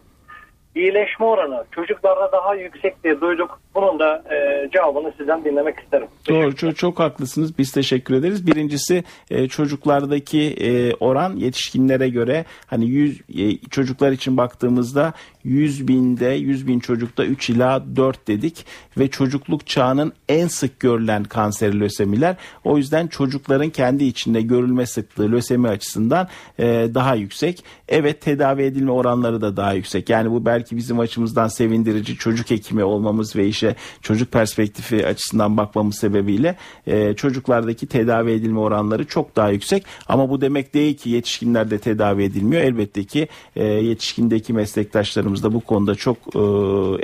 iyileşme 0.75 1.25
oranı 1.25 1.65
çocuklarda 1.71 2.31
daha 2.31 2.55
yüksek 2.55 3.03
diye 3.03 3.21
duyduk. 3.21 3.59
Bunun 3.75 3.99
da 3.99 4.23
e, 4.33 4.69
cevabını 4.73 5.13
sizden 5.17 5.45
dinlemek 5.45 5.79
isterim. 5.79 6.07
Doğru 6.29 6.55
çok, 6.55 6.77
çok 6.77 6.99
haklısınız 6.99 7.57
biz 7.57 7.71
teşekkür 7.71 8.13
ederiz. 8.13 8.47
Birincisi 8.47 9.03
e, 9.31 9.47
çocuklardaki 9.47 10.41
e, 10.41 10.93
oran 10.93 11.35
yetişkinlere 11.35 12.09
göre 12.09 12.45
hani 12.67 12.85
100 12.85 13.21
e, 13.37 13.57
çocuklar 13.57 14.11
için 14.11 14.37
baktığımızda 14.37 15.13
100 15.43 15.87
binde 15.87 16.25
100 16.25 16.67
bin 16.67 16.79
çocukta 16.79 17.25
3 17.25 17.49
ila 17.49 17.95
4 17.95 18.27
dedik 18.27 18.65
ve 18.97 19.07
çocukluk 19.07 19.67
çağının 19.67 20.13
en 20.29 20.47
sık 20.47 20.79
görülen 20.79 21.23
kanseri 21.23 21.79
lösemiler. 21.79 22.35
O 22.63 22.77
yüzden 22.77 23.07
çocukların 23.07 23.69
kendi 23.69 24.03
içinde 24.03 24.41
görülme 24.41 24.85
sıklığı 24.85 25.31
lösemi 25.31 25.67
açısından 25.67 26.27
e, 26.59 26.65
daha 26.93 27.15
yüksek. 27.15 27.63
Evet 27.87 28.21
tedavi 28.21 28.63
edilme 28.63 28.91
oranları 28.91 29.41
da 29.41 29.57
daha 29.57 29.73
yüksek. 29.73 30.09
Yani 30.09 30.31
bu 30.31 30.45
belki 30.45 30.77
bizim 30.77 30.99
açımızdan 30.99 31.47
sevindirici 31.47 32.15
çocuk 32.17 32.51
hekimi 32.51 32.83
olmamız 32.83 33.35
ve 33.35 33.45
işe 33.59 33.75
çocuk 34.01 34.31
perspektifi 34.31 35.07
açısından 35.07 35.57
bakmamız 35.57 35.95
sebebiyle 35.95 36.55
e, 36.87 37.13
çocuklardaki 37.13 37.87
tedavi 37.87 38.31
edilme 38.31 38.59
oranları 38.59 39.05
çok 39.05 39.35
daha 39.35 39.49
yüksek. 39.49 39.85
Ama 40.07 40.29
bu 40.29 40.41
demek 40.41 40.73
değil 40.73 40.97
ki 40.97 41.09
yetişkinlerde 41.09 41.79
tedavi 41.79 42.23
edilmiyor. 42.23 42.61
Elbette 42.61 43.03
ki 43.03 43.27
e, 43.55 43.63
yetişkindeki 43.65 44.53
meslektaşlarımız 44.53 45.43
da 45.43 45.53
bu 45.53 45.61
konuda 45.61 45.95
çok 45.95 46.17
e, 46.35 46.39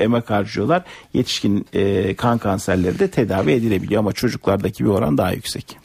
emek 0.04 0.30
harcıyorlar. 0.30 0.84
Yetişkin 1.14 1.66
e, 1.74 2.16
kan 2.16 2.38
kanserleri 2.38 3.00
de 3.00 3.08
tedavi 3.08 3.52
edilebiliyor 3.52 4.00
ama 4.00 4.14
çocuklardaki 4.14 4.86
bir 4.86 4.90
oran 4.90 5.18
daha 5.18 5.32
yüksek. 5.32 5.78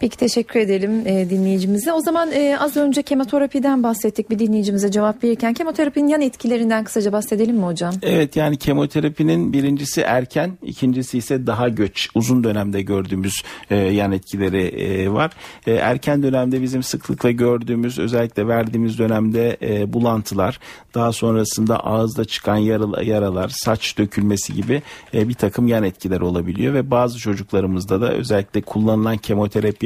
Peki 0.00 0.16
teşekkür 0.16 0.60
edelim 0.60 1.06
e, 1.06 1.30
dinleyicimize. 1.30 1.92
O 1.92 2.00
zaman 2.00 2.32
e, 2.32 2.58
az 2.58 2.76
önce 2.76 3.02
kemoterapiden 3.02 3.82
bahsettik 3.82 4.30
bir 4.30 4.38
dinleyicimize 4.38 4.90
cevap 4.90 5.24
verirken. 5.24 5.54
Kemoterapinin 5.54 6.08
yan 6.08 6.20
etkilerinden 6.20 6.84
kısaca 6.84 7.12
bahsedelim 7.12 7.56
mi 7.56 7.64
hocam? 7.64 7.94
Evet 8.02 8.36
yani 8.36 8.56
kemoterapinin 8.56 9.52
birincisi 9.52 10.00
erken, 10.00 10.58
ikincisi 10.62 11.18
ise 11.18 11.46
daha 11.46 11.68
göç, 11.68 12.08
uzun 12.14 12.44
dönemde 12.44 12.82
gördüğümüz 12.82 13.42
e, 13.70 13.76
yan 13.76 14.12
etkileri 14.12 14.62
e, 14.62 15.12
var. 15.12 15.30
E, 15.66 15.72
erken 15.72 16.22
dönemde 16.22 16.62
bizim 16.62 16.82
sıklıkla 16.82 17.30
gördüğümüz 17.30 17.98
özellikle 17.98 18.48
verdiğimiz 18.48 18.98
dönemde 18.98 19.56
e, 19.62 19.92
bulantılar, 19.92 20.60
daha 20.94 21.12
sonrasında 21.12 21.86
ağızda 21.86 22.24
çıkan 22.24 22.56
yaralı, 22.56 23.04
yaralar, 23.04 23.48
saç 23.48 23.98
dökülmesi 23.98 24.54
gibi 24.54 24.82
e, 25.14 25.28
bir 25.28 25.34
takım 25.34 25.68
yan 25.68 25.84
etkiler 25.84 26.20
olabiliyor 26.20 26.74
ve 26.74 26.90
bazı 26.90 27.18
çocuklarımızda 27.18 28.00
da 28.00 28.12
özellikle 28.12 28.60
kullanılan 28.60 29.16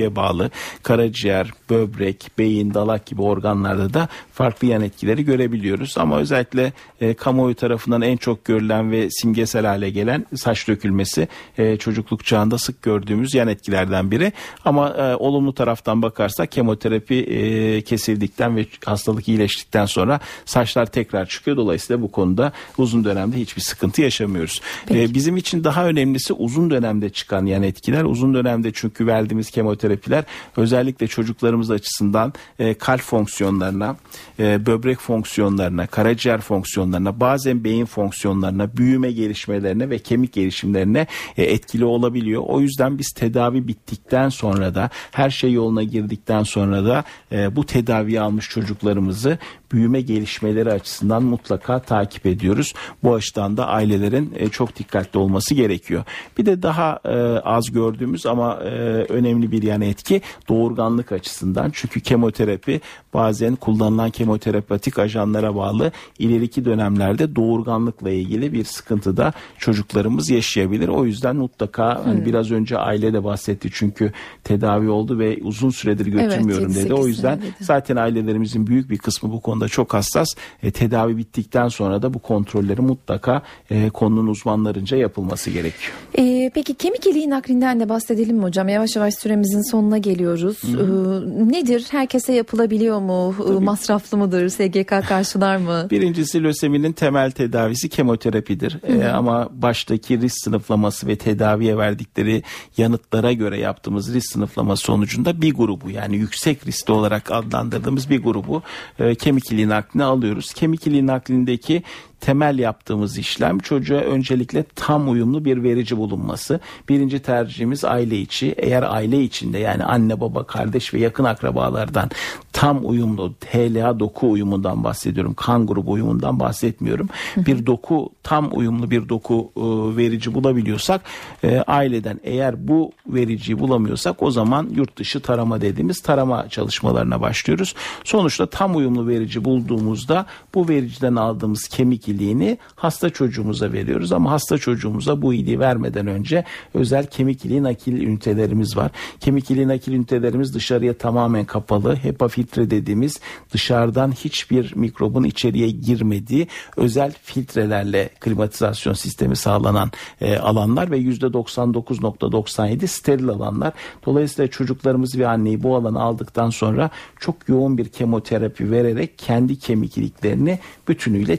kemoterapiye 0.04 0.16
bağlı 0.16 0.50
karaciğer, 0.82 1.50
böbrek, 1.70 2.30
beyin, 2.38 2.74
dalak 2.74 3.06
gibi 3.06 3.22
organlarda 3.22 3.94
da 3.94 4.08
farklı 4.32 4.66
yan 4.66 4.82
etkileri 4.82 5.24
görebiliyoruz. 5.24 5.98
Ama 5.98 6.18
özellikle 6.18 6.72
e, 7.00 7.14
kamuoyu 7.14 7.54
tarafından 7.54 8.02
en 8.02 8.16
çok 8.16 8.44
görülen 8.44 8.90
ve 8.90 9.10
simgesel 9.10 9.66
hale 9.66 9.90
gelen 9.90 10.26
saç 10.34 10.68
dökülmesi 10.68 11.28
e, 11.58 11.76
çocukluk 11.76 12.24
çağında 12.24 12.58
sık 12.58 12.82
gördüğümüz 12.82 13.34
yan 13.34 13.48
etkilerden 13.48 14.10
biri. 14.10 14.32
Ama 14.64 14.88
e, 14.90 15.16
olumlu 15.16 15.52
taraftan 15.52 16.02
bakarsak 16.02 16.52
kemoterapi 16.52 17.14
e, 17.14 17.82
kesildikten 17.82 18.56
ve 18.56 18.66
hastalık 18.84 19.28
iyileştikten 19.28 19.86
sonra 19.86 20.20
saçlar 20.44 20.86
tekrar 20.86 21.26
çıkıyor. 21.26 21.56
Dolayısıyla 21.56 22.02
bu 22.02 22.10
konuda 22.10 22.52
uzun 22.78 23.04
dönemde 23.04 23.36
hiçbir 23.36 23.62
sıkıntı 23.62 24.02
yaşamıyoruz. 24.02 24.60
E, 24.90 25.14
bizim 25.14 25.36
için 25.36 25.64
daha 25.64 25.86
önemlisi 25.86 26.32
uzun 26.32 26.70
dönemde 26.70 27.10
çıkan 27.10 27.46
yan 27.46 27.62
etkiler. 27.62 28.04
Uzun 28.04 28.34
dönemde 28.34 28.70
çünkü 28.74 29.06
verdiğimiz 29.06 29.50
kemoterapiler 29.94 30.24
özellikle 30.56 31.06
çocuklarımız 31.06 31.70
açısından 31.70 32.32
e, 32.58 32.74
kalp 32.74 33.00
fonksiyonlarına, 33.00 33.96
e, 34.38 34.66
böbrek 34.66 34.98
fonksiyonlarına, 34.98 35.86
karaciğer 35.86 36.40
fonksiyonlarına, 36.40 37.20
bazen 37.20 37.64
beyin 37.64 37.86
fonksiyonlarına, 37.86 38.76
büyüme 38.76 39.12
gelişmelerine 39.12 39.90
ve 39.90 39.98
kemik 39.98 40.32
gelişimlerine 40.32 41.06
e, 41.36 41.42
etkili 41.42 41.84
olabiliyor. 41.84 42.42
O 42.46 42.60
yüzden 42.60 42.98
biz 42.98 43.12
tedavi 43.16 43.68
bittikten 43.68 44.28
sonra 44.28 44.74
da 44.74 44.90
her 45.12 45.30
şey 45.30 45.52
yoluna 45.52 45.82
girdikten 45.82 46.42
sonra 46.42 46.84
da 46.84 47.04
e, 47.32 47.56
bu 47.56 47.66
tedaviyi 47.66 48.20
almış 48.20 48.48
çocuklarımızı 48.48 49.38
büyüme 49.74 50.00
gelişmeleri 50.00 50.72
açısından 50.72 51.22
mutlaka 51.22 51.78
takip 51.78 52.26
ediyoruz. 52.26 52.72
Bu 53.02 53.14
açıdan 53.14 53.56
da 53.56 53.66
ailelerin 53.66 54.32
e, 54.36 54.48
çok 54.48 54.76
dikkatli 54.76 55.18
olması 55.18 55.54
gerekiyor. 55.54 56.04
Bir 56.38 56.46
de 56.46 56.62
daha 56.62 57.00
e, 57.04 57.16
az 57.38 57.72
gördüğümüz 57.72 58.26
ama 58.26 58.54
e, 58.54 58.68
önemli 59.08 59.52
bir 59.52 59.62
yan 59.62 59.80
etki 59.80 60.20
doğurganlık 60.48 61.12
açısından. 61.12 61.70
Çünkü 61.74 62.00
kemoterapi 62.00 62.80
bazen 63.14 63.56
kullanılan 63.56 64.10
kemoterapatik 64.10 64.98
ajanlara 64.98 65.56
bağlı 65.56 65.92
ileriki 66.18 66.64
dönemlerde 66.64 67.36
doğurganlıkla 67.36 68.10
ilgili 68.10 68.52
bir 68.52 68.64
sıkıntı 68.64 69.16
da 69.16 69.32
çocuklarımız 69.58 70.30
yaşayabilir. 70.30 70.88
O 70.88 71.04
yüzden 71.04 71.36
mutlaka 71.36 72.04
hani 72.04 72.24
biraz 72.26 72.50
önce 72.50 72.78
aile 72.78 73.12
de 73.12 73.24
bahsetti 73.24 73.68
çünkü 73.72 74.12
tedavi 74.44 74.88
oldu 74.88 75.18
ve 75.18 75.38
uzun 75.42 75.70
süredir 75.70 76.06
götürmüyorum 76.06 76.68
yedi, 76.68 76.84
dedi. 76.84 76.94
O 76.94 77.06
yüzden 77.06 77.38
dedi. 77.42 77.54
zaten 77.60 77.96
ailelerimizin 77.96 78.66
büyük 78.66 78.90
bir 78.90 78.98
kısmı 78.98 79.32
bu 79.32 79.40
konuda 79.40 79.63
çok 79.68 79.94
hassas. 79.94 80.28
E, 80.62 80.70
tedavi 80.70 81.16
bittikten 81.16 81.68
sonra 81.68 82.02
da 82.02 82.14
bu 82.14 82.18
kontrolleri 82.18 82.80
mutlaka 82.80 83.42
e, 83.70 83.90
konunun 83.90 84.26
uzmanlarınca 84.26 84.96
yapılması 84.96 85.50
gerekiyor. 85.50 85.92
E, 86.18 86.50
peki 86.54 86.74
kemik 86.74 87.06
iliği 87.06 87.30
naklinden 87.30 87.80
de 87.80 87.88
bahsedelim 87.88 88.36
mi 88.36 88.42
hocam? 88.42 88.68
Yavaş 88.68 88.96
yavaş 88.96 89.14
süremizin 89.14 89.70
sonuna 89.70 89.98
geliyoruz. 89.98 90.58
E, 90.64 91.52
nedir? 91.52 91.86
Herkese 91.90 92.32
yapılabiliyor 92.32 93.00
mu? 93.00 93.34
E, 93.48 93.64
masraflı 93.64 94.18
mıdır? 94.18 94.48
SGK 94.48 95.08
karşılar 95.08 95.56
mı? 95.56 95.86
Birincisi 95.90 96.42
löseminin 96.42 96.92
temel 96.92 97.30
tedavisi 97.30 97.88
kemoterapidir. 97.88 98.78
Ee, 98.88 99.08
ama 99.08 99.48
baştaki 99.52 100.20
risk 100.20 100.36
sınıflaması 100.44 101.06
ve 101.06 101.16
tedaviye 101.16 101.76
verdikleri 101.76 102.42
yanıtlara 102.76 103.32
göre 103.32 103.60
yaptığımız 103.60 104.14
risk 104.14 104.32
sınıflaması 104.32 104.82
sonucunda 104.82 105.42
bir 105.42 105.54
grubu 105.54 105.90
yani 105.90 106.16
yüksek 106.16 106.66
riskli 106.66 106.92
olarak 106.92 107.30
adlandırdığımız 107.30 108.10
bir 108.10 108.22
grubu 108.22 108.62
e, 108.98 109.14
kemik 109.14 109.52
iliği 109.54 109.68
nakline 109.68 110.04
alıyoruz. 110.04 110.52
Kemik 110.52 110.86
iliği 110.86 111.06
naklindeki 111.06 111.82
temel 112.24 112.58
yaptığımız 112.58 113.18
işlem 113.18 113.58
çocuğa 113.58 113.98
öncelikle 114.00 114.64
tam 114.74 115.10
uyumlu 115.10 115.44
bir 115.44 115.62
verici 115.62 115.96
bulunması. 115.96 116.60
Birinci 116.88 117.18
tercihimiz 117.18 117.84
aile 117.84 118.18
içi. 118.18 118.54
Eğer 118.56 118.82
aile 118.82 119.22
içinde 119.22 119.58
yani 119.58 119.84
anne 119.84 120.20
baba 120.20 120.46
kardeş 120.46 120.94
ve 120.94 120.98
yakın 120.98 121.24
akrabalardan 121.24 122.10
tam 122.52 122.80
uyumlu 122.82 123.34
HLA 123.52 124.00
doku 124.00 124.30
uyumundan 124.30 124.84
bahsediyorum. 124.84 125.34
Kan 125.34 125.66
grubu 125.66 125.92
uyumundan 125.92 126.40
bahsetmiyorum. 126.40 127.08
Bir 127.36 127.66
doku 127.66 128.10
tam 128.22 128.50
uyumlu 128.52 128.90
bir 128.90 129.08
doku 129.08 129.52
e, 129.56 129.60
verici 129.96 130.34
bulabiliyorsak 130.34 131.00
e, 131.42 131.58
aileden 131.58 132.20
eğer 132.22 132.68
bu 132.68 132.92
vericiyi 133.06 133.58
bulamıyorsak 133.58 134.22
o 134.22 134.30
zaman 134.30 134.68
yurt 134.74 134.96
dışı 134.98 135.20
tarama 135.20 135.60
dediğimiz 135.60 136.02
tarama 136.02 136.48
çalışmalarına 136.48 137.20
başlıyoruz. 137.20 137.74
Sonuçta 138.04 138.46
tam 138.46 138.76
uyumlu 138.76 139.08
verici 139.08 139.44
bulduğumuzda 139.44 140.26
bu 140.54 140.68
vericiden 140.68 141.16
aldığımız 141.16 141.68
kemik 141.68 142.08
iliğini 142.14 142.58
hasta 142.74 143.10
çocuğumuza 143.10 143.72
veriyoruz 143.72 144.12
ama 144.12 144.30
hasta 144.30 144.58
çocuğumuza 144.58 145.22
bu 145.22 145.34
iliği 145.34 145.60
vermeden 145.60 146.06
önce 146.06 146.44
özel 146.74 147.06
kemik 147.06 147.44
iliği 147.44 147.62
nakil 147.62 148.02
ünitelerimiz 148.02 148.76
var. 148.76 148.90
Kemik 149.20 149.50
iliği 149.50 149.68
nakil 149.68 149.92
ünitelerimiz 149.92 150.54
dışarıya 150.54 150.94
tamamen 150.94 151.44
kapalı. 151.44 151.96
HEPA 151.96 152.28
filtre 152.28 152.70
dediğimiz 152.70 153.20
dışarıdan 153.52 154.12
hiçbir 154.12 154.76
mikrobun 154.76 155.24
içeriye 155.24 155.70
girmediği 155.70 156.48
özel 156.76 157.14
filtrelerle 157.22 158.10
klimatizasyon 158.20 158.92
sistemi 158.92 159.36
sağlanan 159.36 159.90
e, 160.20 160.36
alanlar 160.36 160.90
ve 160.90 160.98
%99.97 160.98 162.86
steril 162.86 163.28
alanlar. 163.28 163.72
Dolayısıyla 164.06 164.50
çocuklarımız 164.50 165.18
ve 165.18 165.28
anneyi 165.28 165.62
bu 165.62 165.76
alana 165.76 166.00
aldıktan 166.00 166.50
sonra 166.50 166.90
çok 167.20 167.48
yoğun 167.48 167.78
bir 167.78 167.88
kemoterapi 167.88 168.70
vererek 168.70 169.18
kendi 169.18 169.58
kemik 169.58 169.98
iliklerini 169.98 170.58
bütünüyle 170.88 171.36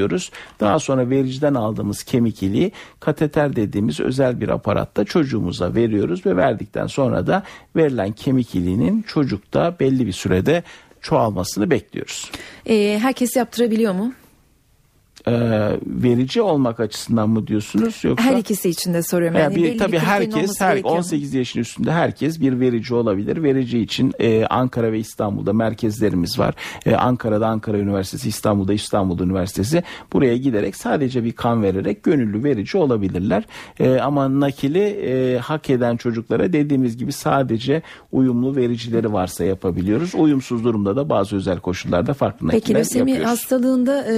temizliyoruz. 0.00 0.30
Daha 0.60 0.78
sonra 0.78 1.10
vericiden 1.10 1.54
aldığımız 1.54 2.02
kemik 2.02 2.42
iliği 2.42 2.72
kateter 3.00 3.56
dediğimiz 3.56 4.00
özel 4.00 4.40
bir 4.40 4.48
aparatta 4.48 5.04
çocuğumuza 5.04 5.74
veriyoruz 5.74 6.26
ve 6.26 6.36
verdikten 6.36 6.86
sonra 6.86 7.26
da 7.26 7.42
verilen 7.76 8.12
kemik 8.12 8.54
iliğinin 8.54 9.02
çocukta 9.02 9.76
belli 9.80 10.06
bir 10.06 10.12
sürede 10.12 10.62
çoğalmasını 11.00 11.70
bekliyoruz. 11.70 12.30
Ee, 12.66 12.98
herkes 13.02 13.36
yaptırabiliyor 13.36 13.94
mu? 13.94 14.12
E, 15.28 15.32
verici 15.86 16.42
olmak 16.42 16.80
açısından 16.80 17.28
mı 17.30 17.46
diyorsunuz 17.46 18.00
yoksa 18.04 18.24
Her 18.24 18.36
ikisi 18.36 18.68
için 18.70 18.94
de 18.94 19.02
soruyorum. 19.02 19.38
yani 19.38 19.54
bir, 19.56 19.78
tabii 19.78 19.98
herkes 19.98 20.60
her 20.60 20.72
gerekiyor 20.72 20.94
mu? 20.94 20.98
18 20.98 21.34
yaşın 21.34 21.60
üstünde 21.60 21.92
herkes 21.92 22.40
bir 22.40 22.60
verici 22.60 22.94
olabilir. 22.94 23.42
Verici 23.42 23.78
için 23.78 24.12
e, 24.18 24.44
Ankara 24.46 24.92
ve 24.92 24.98
İstanbul'da 24.98 25.52
merkezlerimiz 25.52 26.38
var. 26.38 26.54
E, 26.86 26.94
Ankara'da 26.94 27.46
Ankara 27.48 27.78
Üniversitesi, 27.78 28.28
İstanbul'da 28.28 28.72
İstanbul 28.72 29.18
Üniversitesi. 29.20 29.82
Buraya 30.12 30.36
giderek 30.36 30.76
sadece 30.76 31.24
bir 31.24 31.32
kan 31.32 31.62
vererek 31.62 32.02
gönüllü 32.02 32.44
verici 32.44 32.78
olabilirler. 32.78 33.44
E, 33.80 33.98
ama 33.98 34.40
nakili 34.40 34.78
e, 34.82 35.38
hak 35.38 35.70
eden 35.70 35.96
çocuklara 35.96 36.52
dediğimiz 36.52 36.96
gibi 36.96 37.12
sadece 37.12 37.82
uyumlu 38.12 38.56
vericileri 38.56 39.12
varsa 39.12 39.44
yapabiliyoruz. 39.44 40.14
Uyumsuz 40.14 40.64
durumda 40.64 40.96
da 40.96 41.08
bazı 41.08 41.36
özel 41.36 41.58
koşullarda 41.58 42.14
farklı 42.14 42.48
Peki 42.48 42.56
nakiller 42.62 42.80
lösemi 42.80 43.10
yapıyoruz. 43.10 43.32
hastalığında 43.32 44.04
e, 44.12 44.14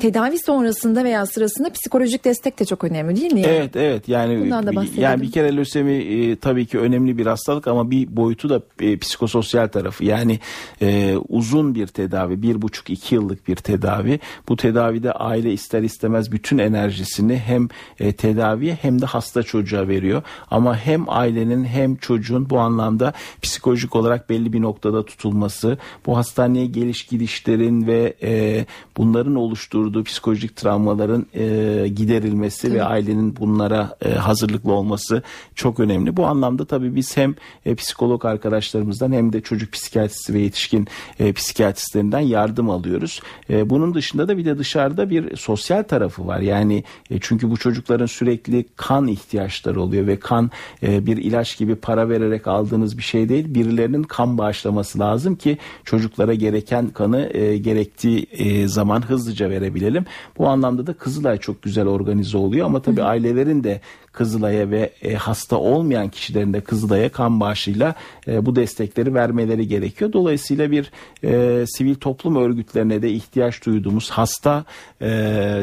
tedavi 0.00 0.38
sonrasında 0.38 1.04
veya 1.04 1.26
sırasında 1.26 1.70
psikolojik 1.70 2.24
destek 2.24 2.58
de 2.60 2.64
çok 2.64 2.84
önemli 2.84 3.16
değil 3.16 3.32
mi? 3.32 3.40
Yani? 3.40 3.52
Evet 3.52 3.76
evet 3.76 4.08
yani 4.08 4.40
Bundan 4.40 4.66
da 4.66 4.76
bahsedelim. 4.76 5.02
yani 5.02 5.22
bir 5.22 5.32
kere 5.32 5.56
lösemi 5.56 5.92
e, 5.92 6.36
tabii 6.36 6.66
ki 6.66 6.78
önemli 6.78 7.18
bir 7.18 7.26
hastalık 7.26 7.68
ama 7.68 7.90
bir 7.90 8.16
boyutu 8.16 8.48
da 8.48 8.62
e, 8.80 8.96
psikososyal 8.98 9.68
tarafı 9.68 10.04
yani 10.04 10.38
e, 10.82 11.16
uzun 11.28 11.74
bir 11.74 11.86
tedavi 11.86 12.42
bir 12.42 12.62
buçuk 12.62 12.90
iki 12.90 13.14
yıllık 13.14 13.48
bir 13.48 13.56
tedavi 13.56 14.20
bu 14.48 14.56
tedavide 14.56 15.12
aile 15.12 15.52
ister 15.52 15.82
istemez 15.82 16.32
bütün 16.32 16.58
enerjisini 16.58 17.36
hem 17.36 17.68
e, 18.00 18.12
tedaviye 18.12 18.78
hem 18.82 19.00
de 19.00 19.06
hasta 19.06 19.42
çocuğa 19.42 19.88
veriyor 19.88 20.22
ama 20.50 20.76
hem 20.76 21.04
ailenin 21.08 21.64
hem 21.64 21.96
çocuğun 21.96 22.50
bu 22.50 22.58
anlamda 22.58 23.12
psikolojik 23.42 23.96
olarak 23.96 24.30
belli 24.30 24.52
bir 24.52 24.62
noktada 24.62 25.04
tutulması 25.04 25.78
bu 26.06 26.16
hastaneye 26.16 26.66
geliş 26.66 27.06
gidişlerin 27.06 27.86
ve 27.86 28.14
e, 28.22 28.64
bunların 28.96 29.34
oluşturduğu 29.74 30.04
psikolojik 30.04 30.56
travmaların 30.56 31.26
e, 31.34 31.88
giderilmesi 31.88 32.74
ve 32.74 32.84
ailenin 32.84 33.36
bunlara 33.36 33.96
e, 34.04 34.10
hazırlıklı 34.12 34.72
olması 34.72 35.22
çok 35.54 35.80
önemli. 35.80 36.16
Bu 36.16 36.26
anlamda 36.26 36.64
tabii 36.64 36.94
biz 36.94 37.16
hem 37.16 37.34
e, 37.66 37.74
psikolog 37.74 38.24
arkadaşlarımızdan 38.24 39.12
hem 39.12 39.32
de 39.32 39.40
çocuk 39.40 39.72
psikiyatristi 39.72 40.34
ve 40.34 40.40
yetişkin 40.40 40.88
e, 41.18 41.32
psikiyatristlerinden 41.32 42.20
yardım 42.20 42.70
alıyoruz. 42.70 43.20
E, 43.50 43.70
bunun 43.70 43.94
dışında 43.94 44.28
da 44.28 44.38
bir 44.38 44.44
de 44.44 44.58
dışarıda 44.58 45.10
bir 45.10 45.36
sosyal 45.36 45.82
tarafı 45.82 46.26
var. 46.26 46.40
Yani 46.40 46.84
e, 47.10 47.18
çünkü 47.20 47.50
bu 47.50 47.56
çocukların 47.56 48.06
sürekli 48.06 48.64
kan 48.76 49.06
ihtiyaçları 49.06 49.80
oluyor 49.80 50.06
ve 50.06 50.18
kan 50.18 50.50
e, 50.82 51.06
bir 51.06 51.16
ilaç 51.16 51.58
gibi 51.58 51.74
para 51.74 52.08
vererek 52.08 52.46
aldığınız 52.46 52.98
bir 52.98 53.02
şey 53.02 53.28
değil. 53.28 53.54
Birilerinin 53.54 54.02
kan 54.02 54.38
bağışlaması 54.38 54.98
lazım 54.98 55.36
ki 55.36 55.58
çocuklara 55.84 56.34
gereken 56.34 56.88
kanı 56.88 57.30
e, 57.34 57.56
gerektiği 57.56 58.26
e, 58.32 58.68
zaman 58.68 59.02
hızlıca 59.02 59.50
verebilelim. 59.64 60.04
Bu 60.38 60.48
anlamda 60.48 60.86
da 60.86 60.92
Kızılay 60.92 61.38
çok 61.38 61.62
güzel 61.62 61.86
organize 61.86 62.38
oluyor 62.38 62.66
ama 62.66 62.82
tabii 62.82 63.02
ailelerin 63.02 63.64
de 63.64 63.80
Kızılay'a 64.12 64.70
ve 64.70 64.92
e, 65.02 65.14
hasta 65.14 65.56
olmayan 65.56 66.08
kişilerin 66.08 66.52
de 66.52 66.60
Kızılay'a 66.60 67.08
kan 67.08 67.40
bağışıyla 67.40 67.94
e, 68.28 68.46
bu 68.46 68.56
destekleri 68.56 69.14
vermeleri 69.14 69.68
gerekiyor. 69.68 70.12
Dolayısıyla 70.12 70.70
bir 70.70 70.90
e, 71.24 71.64
sivil 71.66 71.94
toplum 71.94 72.36
örgütlerine 72.36 73.02
de 73.02 73.10
ihtiyaç 73.10 73.66
duyduğumuz 73.66 74.10
hasta 74.10 74.64
e, 75.00 75.06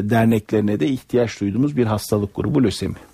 derneklerine 0.02 0.80
de 0.80 0.88
ihtiyaç 0.88 1.40
duyduğumuz 1.40 1.76
bir 1.76 1.86
hastalık 1.86 2.34
grubu 2.34 2.64
lösemi. 2.64 3.11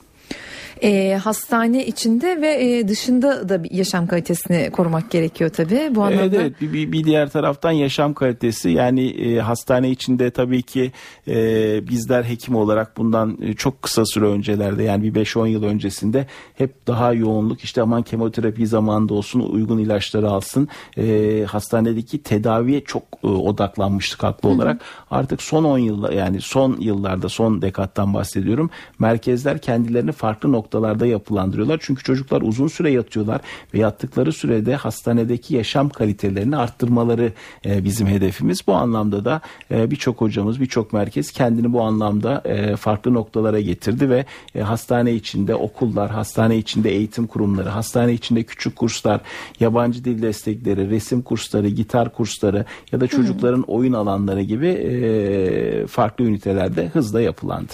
E, 0.82 1.14
hastane 1.14 1.86
içinde 1.86 2.40
ve 2.40 2.64
e, 2.64 2.88
dışında 2.88 3.48
da 3.48 3.64
bir 3.64 3.70
yaşam 3.70 4.06
kalitesini 4.06 4.70
korumak 4.70 5.10
gerekiyor 5.10 5.50
tabii 5.50 5.90
bu 5.94 6.02
anlamda. 6.02 6.22
Evet, 6.22 6.34
evet. 6.40 6.60
Bir, 6.60 6.72
bir, 6.72 6.92
bir 6.92 7.04
diğer 7.04 7.28
taraftan 7.30 7.70
yaşam 7.70 8.14
kalitesi 8.14 8.70
yani 8.70 9.06
e, 9.06 9.40
hastane 9.40 9.90
içinde 9.90 10.30
tabii 10.30 10.62
ki 10.62 10.92
e, 11.28 11.88
bizler 11.88 12.24
hekim 12.24 12.54
olarak 12.54 12.96
bundan 12.96 13.38
e, 13.42 13.54
çok 13.54 13.82
kısa 13.82 14.04
süre 14.06 14.24
öncelerde 14.24 14.82
yani 14.82 15.14
bir 15.14 15.24
5-10 15.24 15.48
yıl 15.48 15.62
öncesinde 15.62 16.26
hep 16.54 16.86
daha 16.86 17.12
yoğunluk 17.12 17.64
işte 17.64 17.82
aman 17.82 18.02
kemoterapi 18.02 18.66
zamanında 18.66 19.14
olsun 19.14 19.40
uygun 19.40 19.78
ilaçları 19.78 20.30
alsın 20.30 20.68
e, 20.96 21.44
hastanedeki 21.48 22.22
tedaviye 22.22 22.80
çok 22.80 23.02
e, 23.24 23.26
odaklanmıştık 23.26 24.22
haklı 24.22 24.48
olarak 24.48 24.80
artık 25.10 25.42
son 25.42 25.64
10 25.64 25.78
yılda 25.78 26.12
yani 26.12 26.40
son 26.40 26.76
yıllarda 26.80 27.28
son 27.28 27.62
dekattan 27.62 28.14
bahsediyorum 28.14 28.70
merkezler 28.98 29.58
kendilerini 29.58 30.12
farklı 30.12 30.52
noktalarda 30.68 31.06
yapılandırıyorlar 31.06 31.78
çünkü 31.82 32.02
çocuklar 32.02 32.42
uzun 32.42 32.68
süre 32.68 32.90
yatıyorlar 32.90 33.40
ve 33.74 33.78
yattıkları 33.78 34.32
sürede 34.32 34.74
hastanedeki 34.74 35.54
yaşam 35.54 35.88
kalitelerini 35.88 36.56
arttırmaları 36.56 37.32
e, 37.66 37.84
bizim 37.84 38.06
hedefimiz. 38.06 38.66
Bu 38.66 38.74
anlamda 38.74 39.24
da 39.24 39.40
e, 39.70 39.90
birçok 39.90 40.20
hocamız, 40.20 40.60
birçok 40.60 40.92
merkez 40.92 41.32
kendini 41.32 41.72
bu 41.72 41.82
anlamda 41.82 42.42
e, 42.44 42.76
farklı 42.76 43.14
noktalara 43.14 43.60
getirdi 43.60 44.10
ve 44.10 44.24
e, 44.54 44.60
hastane 44.60 45.12
içinde 45.12 45.54
okullar, 45.54 46.10
hastane 46.10 46.56
içinde 46.56 46.90
eğitim 46.90 47.26
kurumları, 47.26 47.68
hastane 47.68 48.12
içinde 48.12 48.42
küçük 48.42 48.76
kurslar, 48.76 49.20
yabancı 49.60 50.04
dil 50.04 50.22
destekleri, 50.22 50.90
resim 50.90 51.22
kursları, 51.22 51.68
gitar 51.68 52.12
kursları 52.12 52.64
ya 52.92 53.00
da 53.00 53.06
çocukların 53.06 53.62
oyun 53.62 53.92
alanları 53.92 54.42
gibi 54.42 54.68
e, 54.68 55.86
farklı 55.86 56.24
ünitelerde 56.24 56.86
hızla 56.86 57.20
yapılandı. 57.20 57.72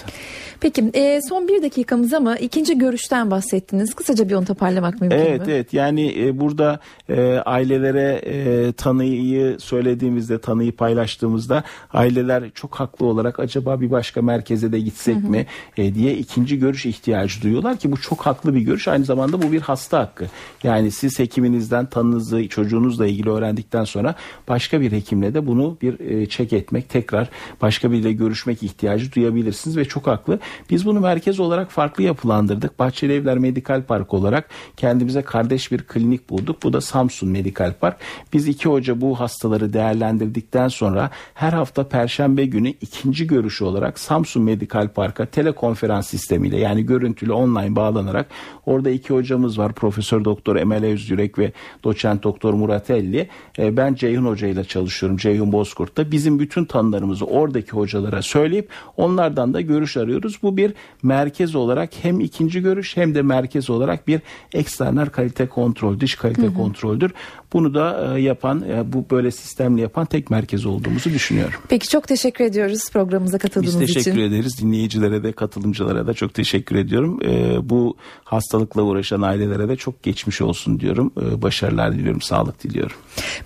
Peki 0.59 0.91
e, 0.93 1.19
son 1.29 1.47
bir 1.47 1.61
dakikamız 1.61 2.13
ama 2.13 2.37
ikinci 2.37 2.77
görüşten 2.85 3.31
bahsettiniz. 3.31 3.93
Kısaca 3.93 4.29
bir 4.29 4.33
onu 4.33 4.45
toparlamak 4.45 5.01
mümkün 5.01 5.17
Evet 5.17 5.47
mü? 5.47 5.53
evet 5.53 5.73
yani 5.73 6.15
e, 6.19 6.39
burada 6.39 6.79
e, 7.09 7.33
ailelere 7.45 8.21
e, 8.25 8.71
tanıyı 8.71 9.59
söylediğimizde 9.59 10.41
tanıyı 10.41 10.71
paylaştığımızda 10.71 11.63
aileler 11.93 12.43
çok 12.55 12.75
haklı 12.75 13.05
olarak 13.05 13.39
acaba 13.39 13.81
bir 13.81 13.91
başka 13.91 14.21
merkeze 14.21 14.71
de 14.71 14.79
gitsek 14.79 15.23
mi 15.23 15.45
e, 15.77 15.95
diye 15.95 16.17
ikinci 16.17 16.59
görüş 16.59 16.85
ihtiyacı 16.85 17.41
duyuyorlar 17.41 17.77
ki 17.77 17.91
bu 17.91 18.01
çok 18.01 18.25
haklı 18.25 18.55
bir 18.55 18.61
görüş 18.61 18.87
aynı 18.87 19.05
zamanda 19.05 19.41
bu 19.41 19.51
bir 19.51 19.61
hasta 19.61 19.99
hakkı. 19.99 20.25
Yani 20.63 20.91
siz 20.91 21.19
hekiminizden 21.19 21.85
tanınızı 21.85 22.47
çocuğunuzla 22.47 23.07
ilgili 23.07 23.29
öğrendikten 23.29 23.83
sonra 23.83 24.15
başka 24.47 24.81
bir 24.81 24.91
hekimle 24.91 25.33
de 25.33 25.47
bunu 25.47 25.77
bir 25.81 25.99
e, 25.99 26.25
çek 26.25 26.53
etmek 26.53 26.89
tekrar 26.89 27.29
başka 27.61 27.91
biriyle 27.91 28.13
görüşmek 28.13 28.63
ihtiyacı 28.63 29.11
duyabilirsiniz 29.11 29.77
ve 29.77 29.85
çok 29.85 30.07
haklı. 30.07 30.39
Biz 30.69 30.85
bunu 30.85 30.99
merkez 30.99 31.39
olarak 31.39 31.71
farklı 31.71 32.03
yapılandırdık. 32.03 32.74
Bahçeli 32.79 33.13
Evler 33.13 33.37
Medikal 33.37 33.83
Park 33.83 34.13
olarak 34.13 34.49
kendimize 34.77 35.21
kardeş 35.21 35.71
bir 35.71 35.81
klinik 35.81 36.29
bulduk. 36.29 36.63
Bu 36.63 36.73
da 36.73 36.81
Samsun 36.81 37.29
Medikal 37.29 37.73
Park. 37.73 37.97
Biz 38.33 38.47
iki 38.47 38.69
hoca 38.69 39.01
bu 39.01 39.19
hastaları 39.19 39.73
değerlendirdikten 39.73 40.67
sonra 40.67 41.09
her 41.33 41.53
hafta 41.53 41.87
perşembe 41.87 42.45
günü 42.45 42.69
ikinci 42.69 43.27
görüşü 43.27 43.63
olarak 43.63 43.99
Samsun 43.99 44.43
Medikal 44.43 44.87
Park'a 44.87 45.25
telekonferans 45.25 46.07
sistemiyle 46.07 46.57
yani 46.57 46.85
görüntülü 46.85 47.31
online 47.31 47.75
bağlanarak 47.75 48.27
orada 48.65 48.89
iki 48.89 49.13
hocamız 49.13 49.59
var. 49.59 49.73
Profesör 49.73 50.25
Doktor 50.25 50.55
Emel 50.55 50.85
Özyürek 50.85 51.39
ve 51.39 51.51
doçent 51.83 52.23
doktor 52.23 52.53
Murat 52.53 52.89
Elli. 52.89 53.29
E, 53.59 53.77
ben 53.77 53.95
Ceyhun 53.95 54.25
Hoca 54.25 54.47
ile 54.47 54.63
çalışıyorum. 54.63 55.17
Ceyhun 55.17 55.51
Bozkurt'ta. 55.51 56.11
Bizim 56.11 56.39
bütün 56.39 56.65
tanılarımızı 56.65 57.25
oradaki 57.25 57.71
hocalara 57.71 58.21
söyleyip 58.21 58.69
onlardan 58.97 59.53
da 59.53 59.61
görüş 59.61 59.97
arıyoruz. 59.97 60.39
Bu 60.43 60.57
bir 60.57 60.73
merkez 61.03 61.55
olarak 61.55 61.89
hem 62.01 62.19
ikinci 62.19 62.61
görüş 62.65 62.97
hem 62.97 63.15
de 63.15 63.21
merkez 63.21 63.69
olarak 63.69 64.07
bir 64.07 64.21
eksterner 64.53 65.09
kalite 65.11 65.47
kontrol, 65.47 65.99
dış 65.99 66.15
kalite 66.15 66.41
hı 66.41 66.47
hı. 66.47 66.53
kontroldür. 66.53 67.11
Bunu 67.53 67.73
da 67.73 68.17
e, 68.17 68.21
yapan, 68.21 68.63
e, 68.69 68.93
bu 68.93 69.05
böyle 69.11 69.31
sistemli 69.31 69.81
yapan 69.81 70.05
tek 70.05 70.29
merkez 70.29 70.65
olduğumuzu 70.65 71.09
düşünüyorum. 71.09 71.59
Peki 71.69 71.87
çok 71.87 72.07
teşekkür 72.07 72.45
ediyoruz 72.45 72.89
programımıza 72.93 73.37
katıldığınız 73.37 73.75
için. 73.75 73.81
Biz 73.81 73.93
teşekkür 73.93 74.19
için. 74.19 74.33
ederiz. 74.33 74.61
Dinleyicilere 74.61 75.23
de 75.23 75.31
katılımcılara 75.31 76.07
da 76.07 76.13
çok 76.13 76.33
teşekkür 76.33 76.75
ediyorum. 76.75 77.19
E, 77.23 77.57
bu 77.69 77.97
hastalıkla 78.23 78.81
uğraşan 78.81 79.21
ailelere 79.21 79.69
de 79.69 79.75
çok 79.75 80.03
geçmiş 80.03 80.41
olsun 80.41 80.79
diyorum. 80.79 81.13
Başarılar 81.15 81.93
diliyorum, 81.93 82.21
sağlık 82.21 82.63
diliyorum. 82.63 82.95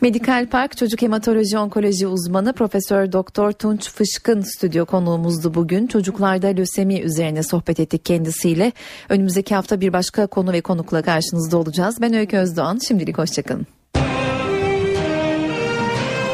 Medikal 0.02 0.48
Park 0.50 0.78
Çocuk 0.78 1.02
Hematoloji 1.02 1.58
Onkoloji 1.58 2.08
uzmanı 2.08 2.54
Profesör 2.54 3.12
Doktor 3.12 3.52
Tunç 3.52 3.90
Fışkın 3.90 4.42
stüdyo 4.42 4.86
konuğumuzdu 4.86 5.54
bugün. 5.54 5.88
Çocuklarda 5.88 6.48
lösemi 6.48 7.00
üzerine 7.00 7.44
sohbet 7.44 7.80
ettik 7.80 8.06
kendisiyle. 8.06 8.72
Önümüzdeki 9.10 9.56
hafta 9.56 9.82
bir 9.82 9.94
başka 9.94 10.28
konu 10.28 10.52
ve 10.52 10.62
konukla 10.62 11.02
karşınızda 11.02 11.58
olacağız. 11.58 12.02
Ben 12.02 12.14
Öykü 12.14 12.38
Özdoğan. 12.38 12.80
Şimdilik 12.88 13.18
hoşçakalın. 13.18 13.68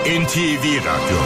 NTV 0.05 0.65
Radyo 0.65 1.17